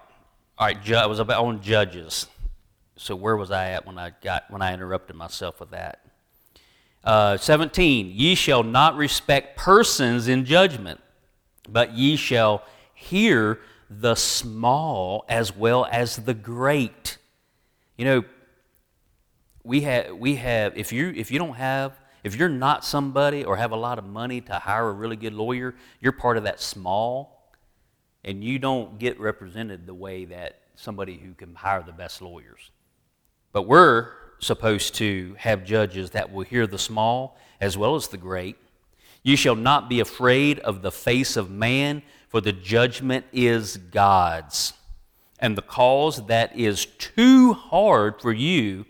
[0.57, 2.27] All right, I was about on judges.
[2.99, 6.01] So where was I at when I got when I interrupted myself with that?
[7.05, 11.01] Uh, 17, ye shall not respect persons in judgment,
[11.68, 17.18] but ye shall hear the small as well as the great.
[17.96, 18.24] You know,
[19.62, 23.57] we have we have if you if you don't have if you're not somebody or
[23.57, 26.61] have a lot of money to hire a really good lawyer, you're part of that
[26.61, 27.53] small,
[28.24, 32.72] and you don't get represented the way that somebody who can hire the best lawyers.
[33.53, 38.16] But we're supposed to have judges that will hear the small as well as the
[38.16, 38.57] great.
[39.22, 44.74] You shall not be afraid of the face of man, for the judgment is God's.
[45.40, 48.86] And the cause that is too hard for you,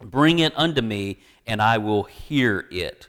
[0.00, 3.08] bring it unto me, and I will hear it.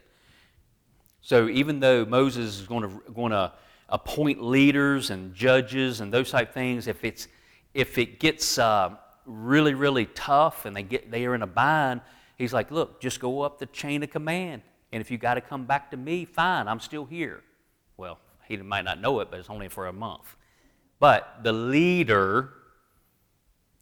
[1.20, 3.52] So even though Moses is going to, going to
[3.88, 7.28] appoint leaders and judges and those type things, if it's
[7.72, 8.96] if it gets uh,
[9.30, 12.00] really really tough and they get they are in a bind,
[12.36, 14.62] he's like, look, just go up the chain of command,
[14.92, 17.42] and if you got to come back to me, fine, I'm still here.
[17.96, 18.18] Well,
[18.48, 20.36] he might not know it, but it's only for a month.
[20.98, 22.50] But the leader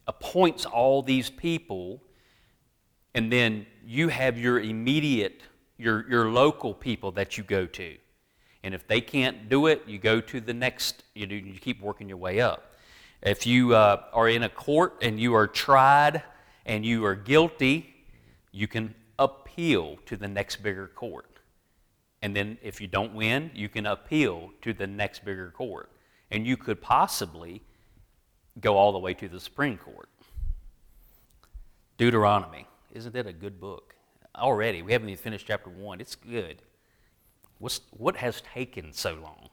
[0.06, 2.02] appoints all these people
[3.14, 5.42] and then you have your immediate,
[5.76, 7.96] your, your local people that you go to.
[8.62, 11.80] And if they can't do it, you go to the next, you, do, you keep
[11.80, 12.67] working your way up.
[13.22, 16.22] If you uh, are in a court and you are tried
[16.64, 17.94] and you are guilty,
[18.52, 21.40] you can appeal to the next bigger court.
[22.22, 25.90] And then if you don't win, you can appeal to the next bigger court.
[26.30, 27.62] And you could possibly
[28.60, 30.08] go all the way to the Supreme Court.
[31.96, 32.66] Deuteronomy.
[32.92, 33.94] Isn't that a good book?
[34.36, 36.00] Already, we haven't even finished chapter one.
[36.00, 36.62] It's good.
[37.58, 39.48] What's, what has taken so long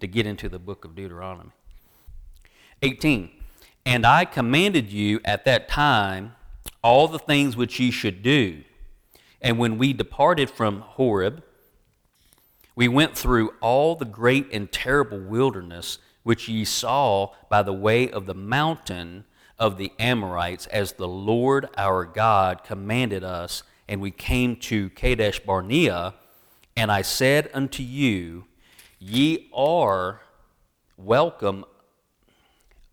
[0.00, 1.50] to get into the book of Deuteronomy?
[2.82, 3.30] 18.
[3.84, 6.34] And I commanded you at that time
[6.82, 8.62] all the things which ye should do.
[9.40, 11.42] And when we departed from Horeb,
[12.74, 18.10] we went through all the great and terrible wilderness which ye saw by the way
[18.10, 19.24] of the mountain
[19.58, 25.40] of the Amorites as the Lord our God commanded us, and we came to Kadesh
[25.40, 26.14] Barnea,
[26.76, 28.44] and I said unto you,
[28.98, 30.20] Ye are
[30.96, 31.64] welcome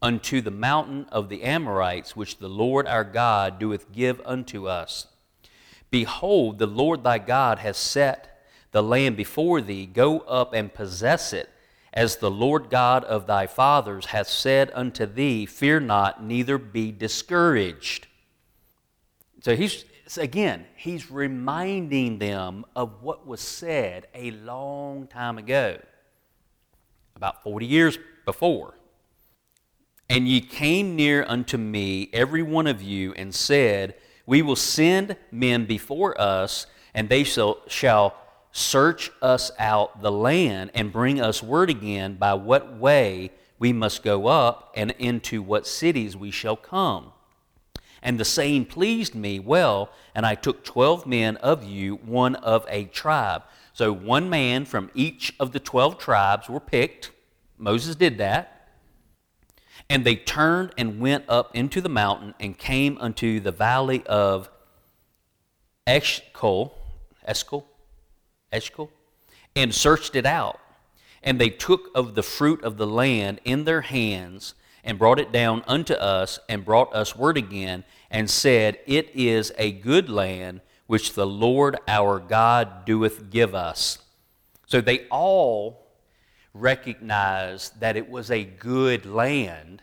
[0.02, 5.08] unto the mountain of the Amorites, which the Lord our God doeth give unto us.
[5.90, 9.86] Behold, the Lord thy God has set the land before thee.
[9.86, 11.50] Go up and possess it
[11.94, 16.92] as the Lord God of thy fathers hath said unto thee, Fear not, neither be
[16.92, 18.08] discouraged.
[19.42, 19.86] So he's,
[20.18, 25.80] again, he's reminding them of what was said a long time ago,
[27.16, 28.74] about 40 years before.
[30.10, 33.96] And ye came near unto me, every one of you, and said,
[34.26, 38.16] We will send men before us, and they shall, shall
[38.52, 44.04] search us out the land and bring us word again by what way we must
[44.04, 47.12] go up and into what cities we shall come.
[48.02, 52.66] And the saying pleased me well, and I took twelve men of you, one of
[52.70, 53.42] a tribe.
[53.74, 57.12] So one man from each of the twelve tribes were picked.
[57.58, 58.55] Moses did that.
[59.90, 64.50] And they turned and went up into the mountain and came unto the valley of
[65.86, 66.74] Eshcol,
[67.28, 67.68] Eshcol,
[68.52, 68.92] Eshcol,
[69.56, 70.60] and searched it out.
[71.22, 75.32] And they took of the fruit of the land in their hands and brought it
[75.32, 80.62] down unto us and brought us word again and said, It is a good land
[80.88, 84.00] which the Lord our God doeth give us.
[84.68, 85.85] So they all
[86.56, 89.82] recognized that it was a good land.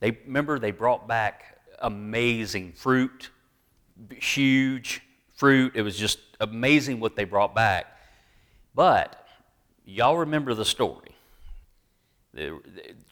[0.00, 3.30] They remember they brought back amazing fruit,
[4.10, 5.02] huge
[5.34, 5.72] fruit.
[5.76, 7.86] It was just amazing what they brought back.
[8.74, 9.26] But
[9.84, 11.14] y'all remember the story.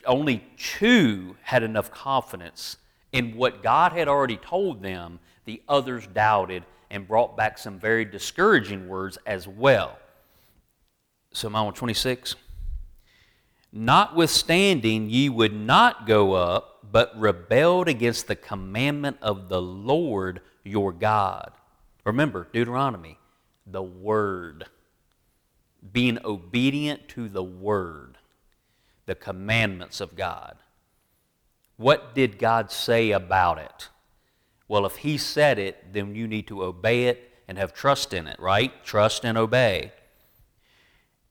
[0.06, 2.78] Only two had enough confidence
[3.12, 8.04] in what God had already told them, the others doubted and brought back some very
[8.04, 9.98] discouraging words as well.
[11.32, 12.34] So, Psalm 26.
[13.76, 20.92] Notwithstanding, ye would not go up, but rebelled against the commandment of the Lord your
[20.92, 21.50] God.
[22.04, 23.18] Remember, Deuteronomy,
[23.66, 24.66] the Word
[25.92, 28.16] being obedient to the Word,
[29.06, 30.56] the commandments of God.
[31.76, 33.88] What did God say about it?
[34.68, 38.28] Well, if He said it, then you need to obey it and have trust in
[38.28, 38.84] it, right?
[38.84, 39.90] Trust and obey.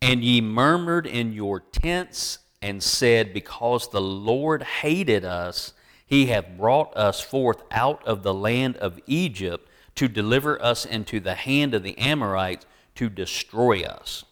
[0.04, 5.72] And ye murmured in your tents and said, Because the Lord hated us,
[6.06, 11.22] he hath brought us forth out of the land of Egypt to deliver us into
[11.22, 14.26] the hand of the Amorites to destroy us.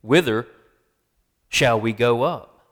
[0.00, 0.46] Whither
[1.50, 2.62] shall we go up?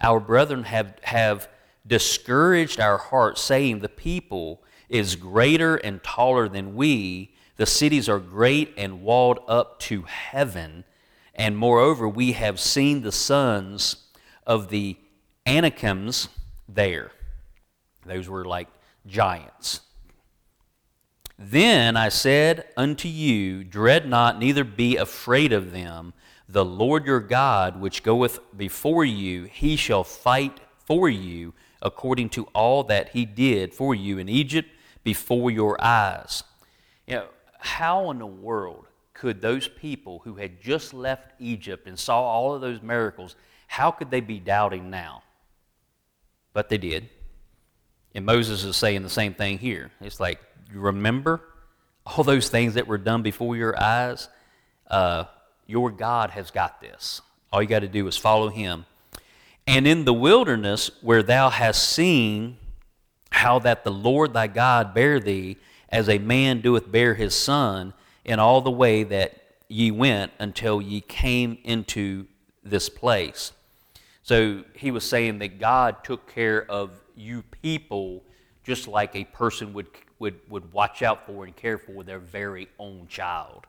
[0.00, 1.48] Our brethren have, have
[1.84, 7.34] discouraged our hearts, saying, The people is greater and taller than we.
[7.56, 10.84] The cities are great and walled up to heaven.
[11.34, 14.08] And moreover, we have seen the sons
[14.46, 14.96] of the
[15.46, 16.28] Anakims
[16.68, 17.12] there.
[18.04, 18.68] Those were like
[19.06, 19.80] giants.
[21.38, 26.12] Then I said unto you, Dread not, neither be afraid of them.
[26.48, 32.44] The Lord your God, which goeth before you, he shall fight for you according to
[32.54, 34.68] all that he did for you in Egypt
[35.02, 36.42] before your eyes.
[37.06, 37.26] You know,
[37.58, 38.86] how in the world
[39.20, 43.90] could those people who had just left Egypt and saw all of those miracles, how
[43.90, 45.22] could they be doubting now?
[46.54, 47.10] But they did.
[48.14, 49.90] And Moses is saying the same thing here.
[50.00, 50.40] It's like,
[50.72, 51.42] remember
[52.06, 54.30] all those things that were done before your eyes?
[54.86, 55.24] Uh,
[55.66, 57.20] your God has got this.
[57.52, 58.86] All you got to do is follow him.
[59.66, 62.56] And in the wilderness, where thou hast seen
[63.30, 65.58] how that the Lord thy God bare thee,
[65.90, 67.92] as a man doeth bear his son,
[68.24, 72.26] in all the way that ye went until ye came into
[72.62, 73.52] this place.
[74.22, 78.22] So he was saying that God took care of you people
[78.62, 82.68] just like a person would, would, would watch out for and care for their very
[82.78, 83.66] own child.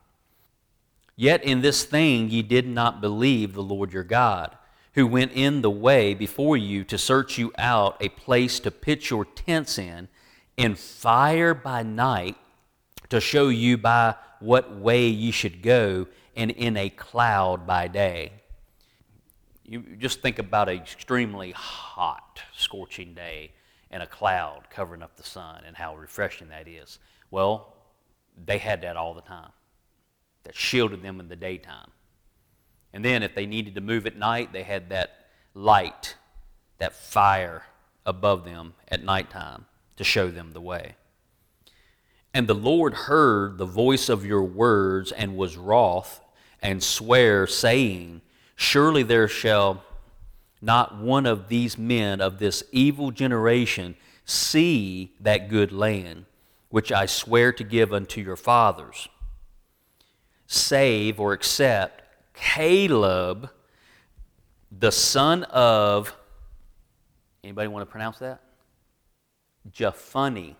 [1.15, 4.57] Yet in this thing ye did not believe the Lord your God,
[4.93, 9.09] who went in the way before you to search you out a place to pitch
[9.09, 10.09] your tents in,
[10.57, 12.35] in fire by night,
[13.09, 18.31] to show you by what way ye should go, and in a cloud by day.
[19.63, 23.51] You just think about an extremely hot, scorching day
[23.89, 26.99] and a cloud covering up the sun and how refreshing that is.
[27.29, 27.75] Well,
[28.43, 29.51] they had that all the time.
[30.43, 31.91] That shielded them in the daytime.
[32.93, 36.15] And then if they needed to move at night, they had that light,
[36.79, 37.63] that fire
[38.05, 39.65] above them at nighttime
[39.97, 40.95] to show them the way.
[42.33, 46.21] And the Lord heard the voice of your words and was wroth
[46.61, 48.21] and sware, saying,
[48.55, 49.83] Surely there shall
[50.61, 56.25] not one of these men of this evil generation see that good land,
[56.69, 59.09] which I swear to give unto your fathers,
[60.47, 62.03] save or except
[62.33, 63.49] Caleb,
[64.71, 66.15] the son of,
[67.43, 68.41] anybody want to pronounce that?
[69.69, 70.55] Jephunneh.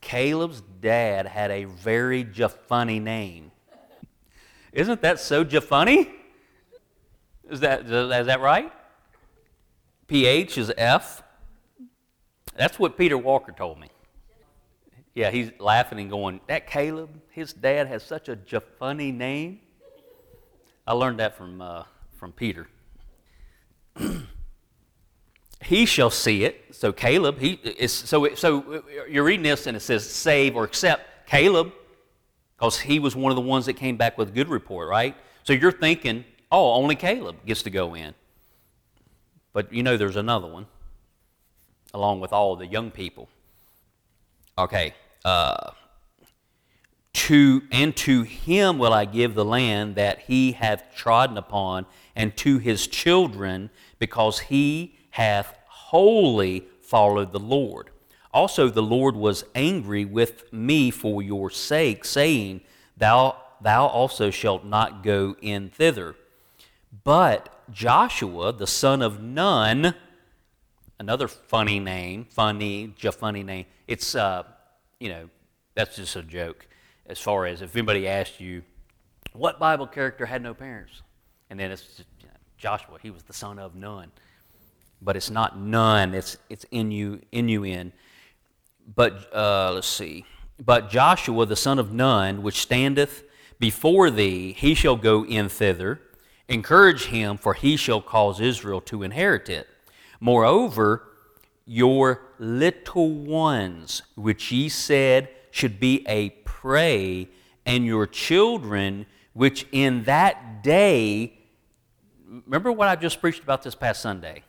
[0.00, 3.50] Caleb's dad had a very Jephunneh name.
[4.72, 6.10] Isn't that so Jephunneh?
[7.50, 8.72] Is that, is that right?
[10.06, 11.22] PH is F.
[12.56, 13.88] That's what Peter Walker told me.
[15.14, 18.36] Yeah, he's laughing and going, That Caleb, his dad has such a
[18.78, 19.60] funny name.
[20.86, 21.84] I learned that from, uh,
[22.16, 22.68] from Peter.
[25.62, 26.74] he shall see it.
[26.74, 31.28] So Caleb, he is so so you're reading this and it says save or accept
[31.28, 31.72] Caleb,
[32.56, 35.16] because he was one of the ones that came back with good report, right?
[35.44, 38.14] So you're thinking oh, only Caleb gets to go in.
[39.52, 40.66] But you know there's another one,
[41.92, 43.28] along with all the young people.
[44.58, 44.94] Okay.
[45.24, 45.72] Uh,
[47.12, 52.36] to and to him will I give the land that he hath trodden upon, and
[52.38, 57.90] to his children, because he hath wholly followed the Lord.
[58.32, 62.60] Also, the Lord was angry with me for your sake, saying,
[62.96, 66.14] Thou, thou also shalt not go in thither.
[67.04, 69.94] But Joshua, the son of Nun,
[70.98, 73.66] another funny name, funny, just funny name.
[73.88, 74.44] It's, uh,
[75.00, 75.28] you know,
[75.74, 76.66] that's just a joke.
[77.06, 78.62] As far as if anybody asked you,
[79.32, 81.02] what Bible character had no parents?
[81.48, 84.12] And then it's just, you know, Joshua, he was the son of Nun.
[85.02, 87.92] But it's not Nun, it's, it's N-U, N-U-N.
[88.94, 90.24] But uh, let's see.
[90.62, 93.24] But Joshua, the son of Nun, which standeth
[93.58, 96.00] before thee, he shall go in thither
[96.50, 99.68] Encourage him, for he shall cause Israel to inherit it.
[100.18, 101.04] Moreover,
[101.64, 107.28] your little ones, which ye said should be a prey,
[107.64, 111.38] and your children, which in that day,
[112.28, 114.42] remember what I just preached about this past Sunday?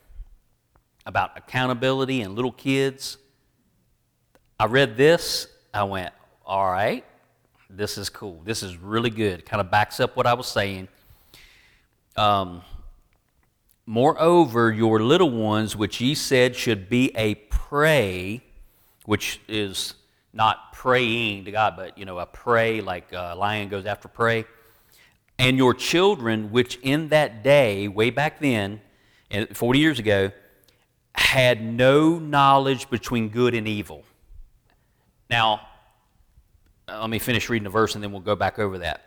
[1.04, 3.18] About accountability and little kids.
[4.58, 6.12] I read this, I went,
[6.46, 7.04] all right,
[7.68, 8.40] this is cool.
[8.44, 9.40] This is really good.
[9.40, 10.88] It kind of backs up what I was saying.
[12.16, 12.62] Um,
[13.86, 18.40] Moreover, your little ones, which ye said should be a prey,
[19.06, 19.94] which is
[20.32, 24.44] not praying to God, but you know, a prey like a lion goes after prey,
[25.36, 28.80] and your children, which in that day, way back then,
[29.52, 30.30] 40 years ago,
[31.14, 34.02] had no knowledge between good and evil.
[35.28, 35.60] Now,
[36.88, 39.02] uh, let me finish reading the verse and then we'll go back over that.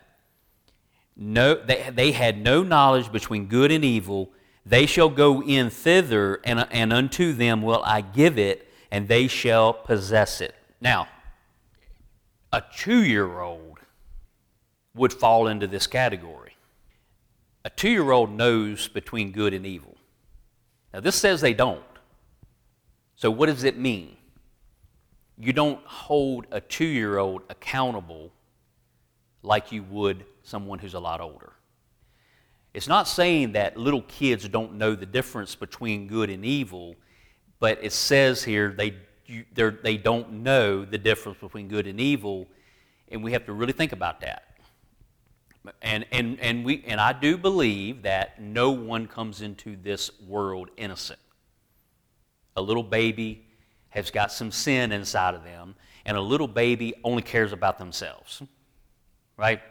[1.15, 4.31] No, they, they had no knowledge between good and evil.
[4.65, 9.27] They shall go in thither, and, and unto them will I give it, and they
[9.27, 10.55] shall possess it.
[10.81, 11.07] Now,
[12.51, 13.79] a two year old
[14.93, 16.57] would fall into this category.
[17.63, 19.95] A two year old knows between good and evil.
[20.93, 21.83] Now, this says they don't.
[23.15, 24.17] So, what does it mean?
[25.37, 28.31] You don't hold a two year old accountable
[29.43, 31.53] like you would someone who's a lot older.
[32.73, 36.95] It's not saying that little kids don't know the difference between good and evil,
[37.59, 38.95] but it says here they,
[39.25, 39.45] you,
[39.81, 42.47] they don't know the difference between good and evil,
[43.09, 44.43] and we have to really think about that.
[45.81, 50.69] And, and, and, we, and I do believe that no one comes into this world
[50.75, 51.19] innocent.
[52.55, 53.45] A little baby
[53.89, 55.75] has got some sin inside of them,
[56.05, 58.41] and a little baby only cares about themselves.
[59.37, 59.61] Right?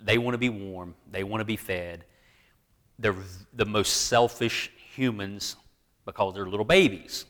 [0.00, 2.04] They want to be warm, they want to be fed.
[2.98, 3.14] They're
[3.54, 5.56] the most selfish humans
[6.04, 7.24] because they're little babies.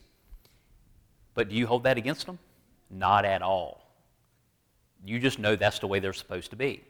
[1.35, 2.39] But do you hold that against them?
[2.91, 3.81] Not at all.
[5.05, 6.83] You just know that's the way they're supposed to be.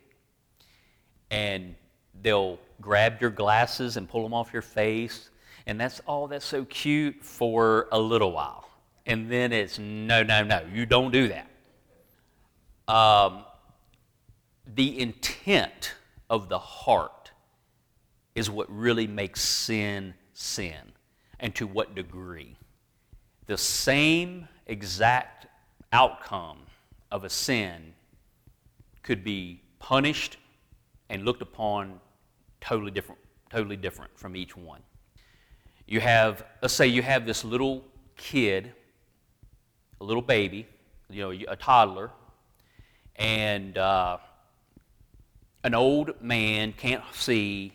[1.30, 1.74] And
[2.22, 5.30] they'll grab your glasses and pull them off your face,
[5.66, 8.68] and that's all that's so cute for a little while.
[9.06, 11.46] And then it's no, no, no, you don't do that.
[12.92, 13.44] Um,
[14.66, 15.94] the intent
[16.28, 17.30] of the heart
[18.34, 20.92] is what really makes sin sin,
[21.38, 22.56] and to what degree.
[23.46, 25.46] The same exact
[25.92, 26.58] outcome
[27.11, 27.94] of a sin
[29.02, 30.36] could be punished
[31.08, 32.00] and looked upon
[32.61, 34.80] totally different, totally different from each one.
[35.91, 37.84] You have, let's say you have this little
[38.16, 38.72] kid,
[40.01, 40.68] a little baby,
[41.11, 42.12] you know, a toddler,
[43.16, 44.18] and uh,
[45.64, 47.72] an old man can't see.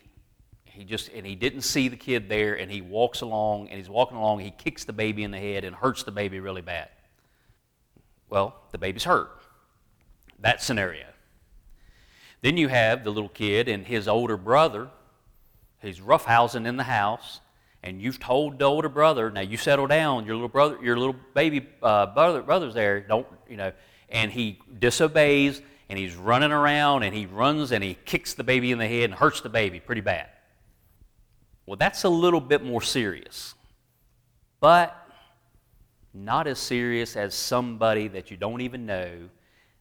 [0.64, 3.90] He just and he didn't see the kid there, and he walks along, and he's
[3.90, 4.40] walking along.
[4.40, 6.88] He kicks the baby in the head and hurts the baby really bad.
[8.30, 9.42] Well, the baby's hurt.
[10.40, 11.08] That scenario.
[12.42, 14.88] Then you have the little kid and his older brother.
[15.82, 17.42] He's roughhousing in the house,
[17.86, 20.26] and you've told the older brother, "Now you settle down.
[20.26, 23.00] Your little brother, your little baby uh, brother, brother's there.
[23.00, 23.72] Don't you know?"
[24.10, 28.72] And he disobeys and he's running around and he runs and he kicks the baby
[28.72, 30.30] in the head and hurts the baby pretty bad.
[31.66, 33.56] Well, that's a little bit more serious,
[34.60, 34.96] but
[36.14, 39.30] not as serious as somebody that you don't even know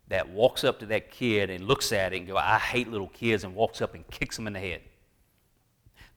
[0.08, 3.08] that walks up to that kid and looks at it and go, I hate little
[3.08, 4.82] kids, and walks up and kicks him in the head.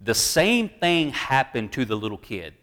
[0.02, 2.54] The same thing happened to the little kid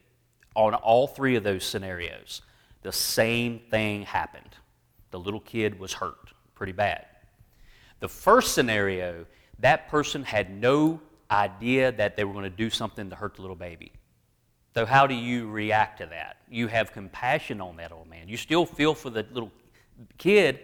[0.54, 2.42] on all three of those scenarios.
[2.82, 4.56] The same thing happened.
[5.10, 7.06] The little kid was hurt pretty bad.
[8.00, 9.26] The first scenario,
[9.58, 13.42] that person had no idea that they were going to do something to hurt the
[13.42, 13.92] little baby.
[14.74, 16.38] So, how do you react to that?
[16.48, 18.28] You have compassion on that old man.
[18.28, 19.52] You still feel for the little
[20.18, 20.60] kid,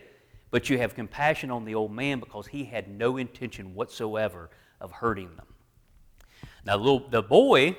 [0.51, 4.51] but you have compassion on the old man because he had no intention whatsoever
[4.81, 5.47] of hurting them.
[6.65, 7.77] Now, the, little, the boy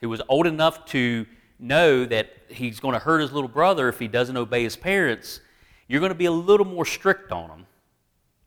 [0.00, 1.26] who was old enough to
[1.58, 5.40] know that he's going to hurt his little brother if he doesn't obey his parents,
[5.88, 7.66] you're going to be a little more strict on him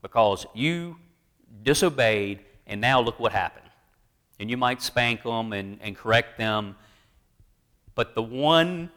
[0.02, 0.96] because you
[1.62, 3.66] disobeyed, and now look what happened.
[4.38, 6.76] And you might spank them and, and correct them,
[7.94, 8.90] but the one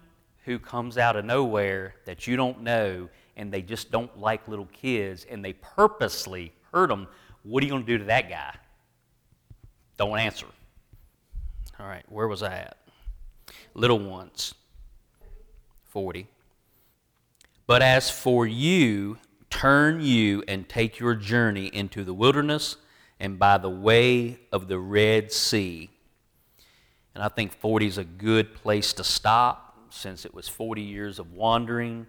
[0.46, 4.68] who comes out of nowhere that you don't know and they just don't like little
[4.68, 7.08] kids and they purposely hurt them,
[7.44, 8.54] what are you going to do to that guy?
[9.98, 10.46] Don't answer.
[11.82, 12.78] All right, where was I at?
[13.74, 14.54] Little ones,
[15.86, 16.28] 40.
[17.66, 19.18] But as for you,
[19.50, 22.78] turn you and take your journey into the wilderness
[23.20, 25.90] and by the way of the Red Sea.
[27.16, 31.18] And I think 40 is a good place to stop since it was 40 years
[31.18, 32.06] of wandering.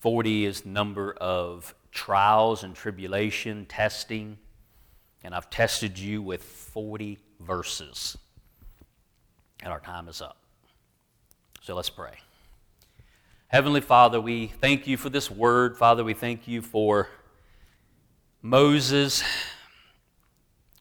[0.00, 4.38] 40 is number of trials and tribulation, testing.
[5.22, 8.16] And I've tested you with 40 verses.
[9.64, 10.36] And our time is up.
[11.62, 12.18] So let's pray.
[13.48, 15.78] Heavenly Father, we thank you for this word.
[15.78, 17.08] Father, we thank you for
[18.42, 19.24] Moses,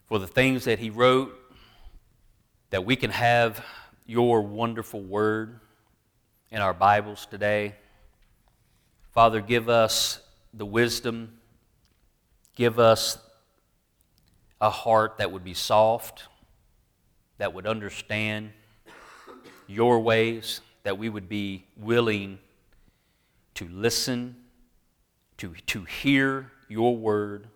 [0.10, 1.34] for the things that he wrote,
[2.72, 3.64] that we can have
[4.06, 5.62] your wonderful word
[6.52, 7.76] in our Bibles today.
[9.14, 10.20] Father, give us
[10.54, 11.40] the wisdom,
[12.54, 13.18] give us
[14.60, 16.24] a heart that would be soft,
[17.38, 18.52] that would understand
[19.68, 22.40] your ways, that we would be willing
[23.56, 24.36] to listen,
[25.38, 27.48] to, to hear your word.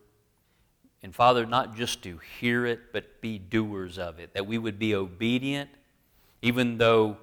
[1.04, 4.80] And Father, not just to hear it, but be doers of it, that we would
[4.80, 5.70] be obedient,
[6.42, 7.18] even though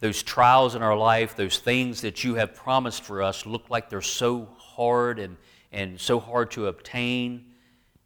[0.00, 3.88] those trials in our life, those things that you have promised for us, look like
[3.88, 5.36] they're so hard and,
[5.72, 7.44] and so hard to obtain.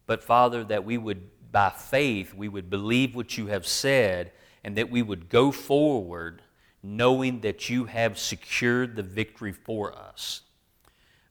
[0.07, 4.33] But Father, that we would, by faith, we would believe what you have said
[4.65, 6.43] and that we would go forward
[6.83, 10.43] knowing that you have secured the victory for us.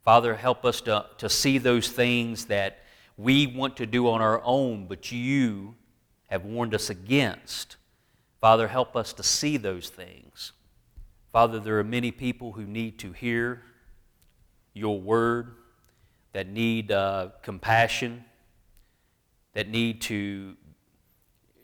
[0.04, 2.80] Father, help us to, to see those things that
[3.18, 5.76] we want to do on our own, but you
[6.28, 7.78] have warned us against.
[8.40, 10.54] Father, help us to see those things.
[11.32, 13.64] Father, there are many people who need to hear
[14.74, 15.56] your word,
[16.34, 18.24] that need uh, compassion,
[19.54, 20.56] that need to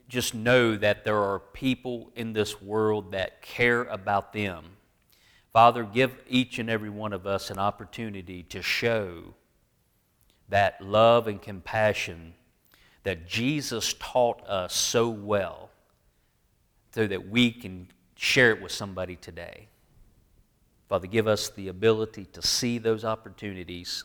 [0.08, 4.64] just know that there are people in this world that care about them.
[5.52, 9.34] Father, give each and every one of us an opportunity to show
[10.50, 12.34] that love and compassion
[13.04, 15.70] that Jesus taught us so well
[16.94, 19.68] so that we can share it with somebody today.
[20.90, 24.04] Father, give us the ability to see those opportunities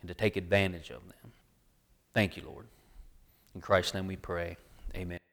[0.00, 1.32] and to take advantage of them.
[2.14, 2.66] Thank you, Lord.
[3.54, 4.56] In Christ's name we pray.
[4.98, 5.27] Amen.